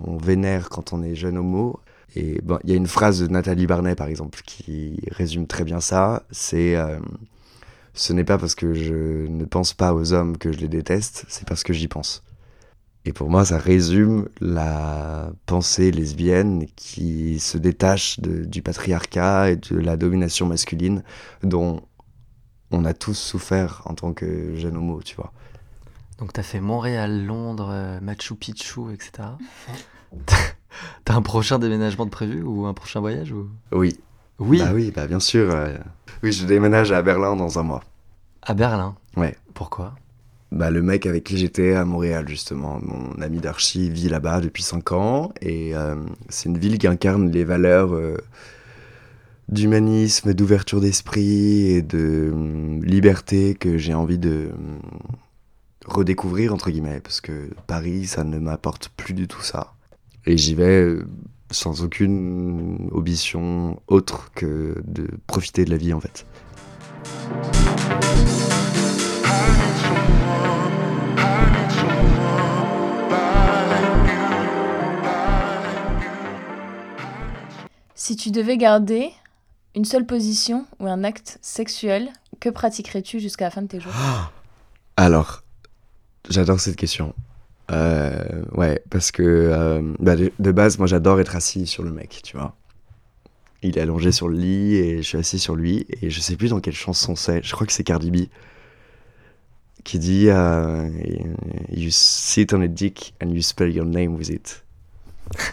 [0.06, 1.80] on, vénère quand on est jeune homo.
[2.16, 5.80] Et il y a une phrase de Nathalie Barnet, par exemple, qui résume très bien
[5.80, 6.24] ça.
[6.32, 6.76] C'est.
[6.76, 7.00] euh,
[7.94, 11.26] ce n'est pas parce que je ne pense pas aux hommes que je les déteste,
[11.30, 12.24] c'est parce que j'y pense.
[13.06, 19.78] Et pour moi, ça résume la pensée lesbienne qui se détache du patriarcat et de
[19.78, 21.04] la domination masculine
[21.44, 21.82] dont
[22.72, 25.34] on a tous souffert en tant que jeune homo, tu vois.
[26.20, 29.30] Donc t'as fait Montréal, Londres, euh, Machu Picchu, etc.
[31.06, 33.48] T'as un prochain déménagement de prévu ou un prochain voyage ou...
[33.72, 34.00] Oui,
[34.40, 35.52] Oui, bah oui, bah bien sûr.
[35.52, 35.76] euh,
[36.24, 37.84] Oui, je déménage à Berlin dans un mois.
[38.42, 38.96] à Berlin?
[39.16, 39.36] Ouais.
[39.54, 39.94] Pourquoi?
[40.52, 44.62] Bah, le mec avec qui j'étais à Montréal, justement, mon ami d'archi vit là-bas depuis
[44.64, 45.32] 5 ans.
[45.42, 45.96] Et euh,
[46.30, 48.18] c'est une ville qui incarne les valeurs euh,
[49.50, 54.80] d'humanisme, d'ouverture d'esprit et de hum, liberté que j'ai envie de hum,
[55.86, 57.00] redécouvrir, entre guillemets.
[57.00, 59.74] Parce que Paris, ça ne m'apporte plus du tout ça.
[60.26, 61.06] Et j'y vais euh,
[61.52, 66.26] sans aucune ambition autre que de profiter de la vie, en fait.
[77.96, 79.12] Si tu devais garder
[79.76, 82.10] une seule position ou un acte sexuel,
[82.40, 83.94] que pratiquerais-tu jusqu'à la fin de tes jours?
[84.98, 85.43] Alors,
[86.30, 87.14] j'adore cette question.
[87.72, 91.92] Euh, ouais, parce que euh, bah, de, de base, moi j'adore être assis sur le
[91.92, 92.56] mec, tu vois.
[93.62, 96.36] Il est allongé sur le lit et je suis assis sur lui et je sais
[96.36, 97.42] plus dans quelle chanson c'est.
[97.44, 98.18] Je crois que c'est Cardi B
[99.86, 100.90] qui dit euh,
[101.72, 104.64] You sit on a dick and you spell your name with it.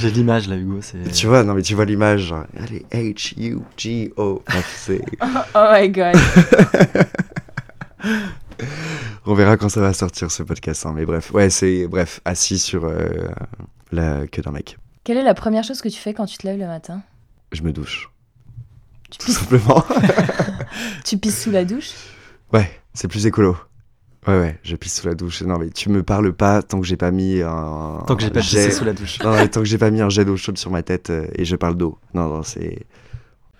[0.00, 0.80] J'ai l'image là, Hugo.
[0.82, 1.10] C'est...
[1.12, 2.34] Tu vois, non mais tu vois l'image.
[2.58, 4.42] Allez, H-U-G-O.
[4.46, 5.00] Bref, c'est-
[5.54, 6.14] Oh my god.
[9.26, 12.58] On verra quand ça va sortir ce podcast, hein, mais bref, ouais, c'est bref, assis
[12.58, 13.28] sur euh,
[13.92, 14.78] la queue d'un mec.
[15.04, 17.02] Quelle est la première chose que tu fais quand tu te lèves le matin?
[17.52, 18.10] Je me douche,
[19.10, 19.84] tu tout pisses, simplement.
[21.04, 21.92] tu pisses sous la douche?
[22.52, 23.56] Ouais, c'est plus écolo.
[24.26, 25.40] Ouais, ouais, je pisse sous la douche.
[25.42, 28.02] Non, mais tu me parles pas tant que j'ai pas mis un.
[28.06, 29.18] Tant que j'ai pas jet- pissé sous la douche.
[29.22, 31.26] Non, mais tant que j'ai pas mis un jet d'eau chaude sur ma tête euh,
[31.34, 31.98] et je parle d'eau.
[32.12, 32.84] Non, non, c'est.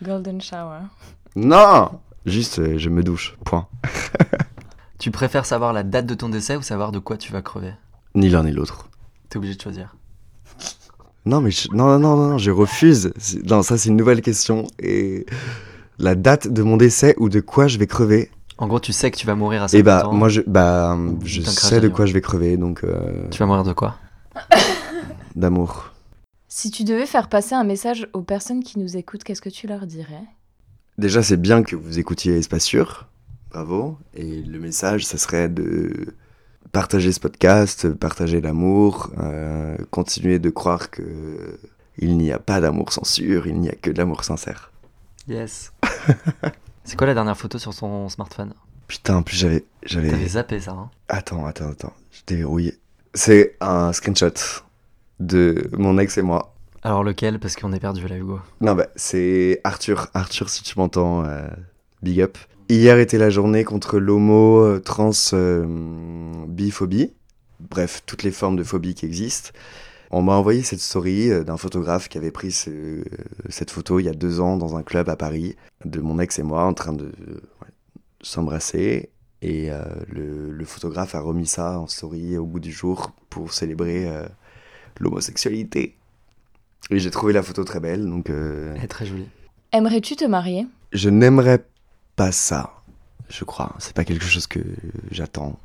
[0.02, 0.80] Golden shower.
[1.34, 1.98] Non
[2.30, 3.66] Juste, euh, je me douche, point.
[4.98, 7.72] Tu préfères savoir la date de ton décès ou savoir de quoi tu vas crever?
[8.14, 8.90] Ni l'un ni l'autre.
[9.30, 9.96] T'es obligé de choisir.
[11.24, 11.68] Non, mais je...
[11.72, 13.10] non, non, non, non, je refuse.
[13.16, 14.66] C'est- Non, ça, c'est une nouvelle question.
[14.78, 15.24] Et
[15.98, 18.30] la date de mon décès ou de quoi je vais crever?
[18.58, 20.12] En gros, tu sais que tu vas mourir à Et 50 bah, ans.
[20.12, 23.64] moi, je, bah, je sais de quoi je vais crever, donc euh, Tu vas mourir
[23.64, 23.96] de quoi?
[25.34, 25.92] D'amour.
[26.48, 29.66] Si tu devais faire passer un message aux personnes qui nous écoutent, qu'est-ce que tu
[29.66, 30.24] leur dirais?
[31.00, 33.06] Déjà, c'est bien que vous écoutiez Espace Sûr.
[33.48, 33.96] Bravo.
[34.12, 36.14] Et le message, ça serait de
[36.72, 41.58] partager ce podcast, partager l'amour, euh, continuer de croire que
[41.96, 44.72] il n'y a pas d'amour sans sûr, il n'y a que de l'amour sincère.
[45.26, 45.72] Yes.
[46.84, 48.52] C'est quoi la dernière photo sur son smartphone?
[48.86, 50.10] Putain, en plus, j'avais, j'avais.
[50.10, 50.90] T'avais zappé ça, hein?
[51.08, 51.94] Attends, attends, attends.
[52.10, 52.78] Je t'ai verrouillé.
[53.14, 54.34] C'est un screenshot
[55.18, 56.49] de mon ex et moi.
[56.82, 57.38] Alors lequel?
[57.38, 58.40] Parce qu'on est perdu là, Hugo.
[58.60, 60.08] Non, bah, c'est Arthur.
[60.14, 61.46] Arthur, si tu m'entends, euh,
[62.02, 62.38] big up.
[62.68, 64.82] Hier était la journée contre l'homo, euh,
[65.34, 65.66] euh,
[66.46, 67.12] biphobie.
[67.58, 69.50] Bref, toutes les formes de phobie qui existent.
[70.10, 73.04] On m'a envoyé cette story d'un photographe qui avait pris ce-
[73.48, 76.38] cette photo il y a deux ans dans un club à Paris, de mon ex
[76.38, 77.12] et moi en train de,
[78.22, 79.10] s'embrasser.
[79.42, 79.70] Et
[80.08, 84.08] le, le photographe a remis ça en story au bout du jour pour célébrer
[84.98, 85.96] l'homosexualité.
[86.90, 89.28] Et j'ai trouvé la photo très belle, donc euh, Elle est très jolie.
[89.72, 90.66] Aimerais-tu te marier?
[90.92, 91.64] je n'aimerais
[92.16, 92.72] pas ça,
[93.28, 93.74] je crois.
[93.78, 94.58] C'est pas quelque chose que
[95.12, 95.58] j'attends,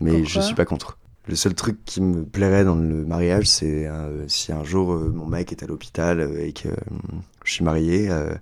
[0.00, 0.42] mais je Pourquoi?
[0.42, 0.98] suis pas contre.
[1.28, 5.10] Le seul truc qui me plairait dans le mariage, c'est euh, si un jour euh,
[5.14, 6.74] mon mec est à l'hôpital euh, et que euh,
[7.44, 8.32] je suis marié, euh,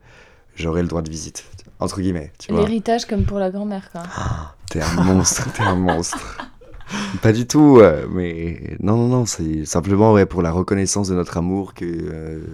[0.56, 1.44] j'aurai le droit de visite,
[1.78, 2.32] entre guillemets.
[2.50, 4.02] L'héritage comme pour la grand-mère, quoi.
[4.16, 6.38] Ah, t'es un monstre, t'es un monstre.
[7.22, 11.14] Pas du tout, euh, mais non, non, non, c'est simplement ouais, pour la reconnaissance de
[11.14, 12.44] notre amour que euh,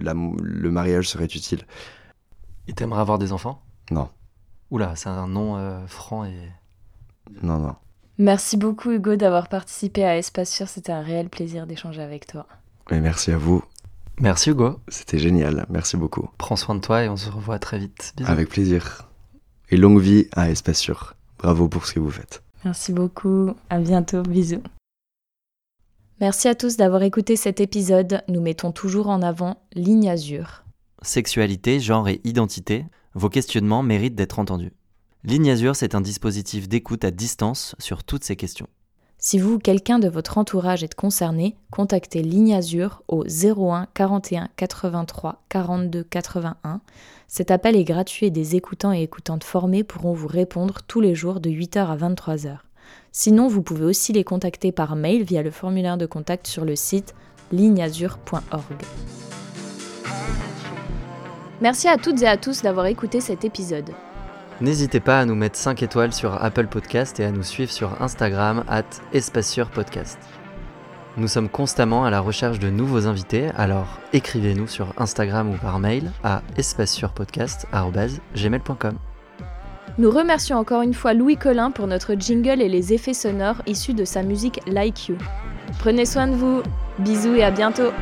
[0.00, 1.66] la- le mariage serait utile.
[2.68, 3.62] Et t'aimerais avoir des enfants?
[3.90, 4.08] Non,
[4.70, 6.32] Oula, c'est un nom euh, franc et.
[7.42, 7.74] non, non.
[8.18, 12.46] Merci beaucoup Hugo d'avoir participé à Espace Sûr, c'était un réel plaisir d'échanger avec toi.
[12.90, 13.62] Mais merci à vous,
[14.20, 14.78] Merci Hugo.
[14.88, 16.28] c'était génial, merci beaucoup.
[16.38, 18.12] Prends soin de toi et on se revoit très vite.
[18.16, 18.30] Bisous.
[18.30, 19.08] Avec plaisir.
[19.70, 21.14] Et longue vie à Espace Sûr.
[21.38, 22.42] Bravo pour ce que vous faites.
[22.64, 24.62] Merci beaucoup, à bientôt, bisous.
[26.20, 30.64] Merci à tous d'avoir écouté cet épisode, nous mettons toujours en avant Ligne Azur.
[31.00, 32.84] Sexualité, genre et identité,
[33.14, 34.72] vos questionnements méritent d'être entendus.
[35.24, 38.68] Ligne Azur, c'est un dispositif d'écoute à distance sur toutes ces questions.
[39.22, 44.48] Si vous ou quelqu'un de votre entourage est concerné, contactez Ligne Azur au 01 41
[44.56, 46.80] 83 42 81.
[47.28, 51.14] Cet appel est gratuit et des écoutants et écoutantes formés pourront vous répondre tous les
[51.14, 52.60] jours de 8h à 23h.
[53.12, 56.74] Sinon, vous pouvez aussi les contacter par mail via le formulaire de contact sur le
[56.74, 57.14] site
[57.52, 58.82] ligneazur.org.
[61.60, 63.90] Merci à toutes et à tous d'avoir écouté cet épisode.
[64.60, 68.02] N'hésitez pas à nous mettre 5 étoiles sur Apple Podcast et à nous suivre sur
[68.02, 68.82] Instagram at
[69.74, 70.18] Podcast.
[71.16, 75.78] Nous sommes constamment à la recherche de nouveaux invités, alors écrivez-nous sur Instagram ou par
[75.78, 78.98] mail à espacesurpodcast.gmail.com.
[79.96, 83.94] Nous remercions encore une fois Louis Collin pour notre jingle et les effets sonores issus
[83.94, 85.16] de sa musique Like You.
[85.78, 86.62] Prenez soin de vous,
[86.98, 87.92] bisous et à bientôt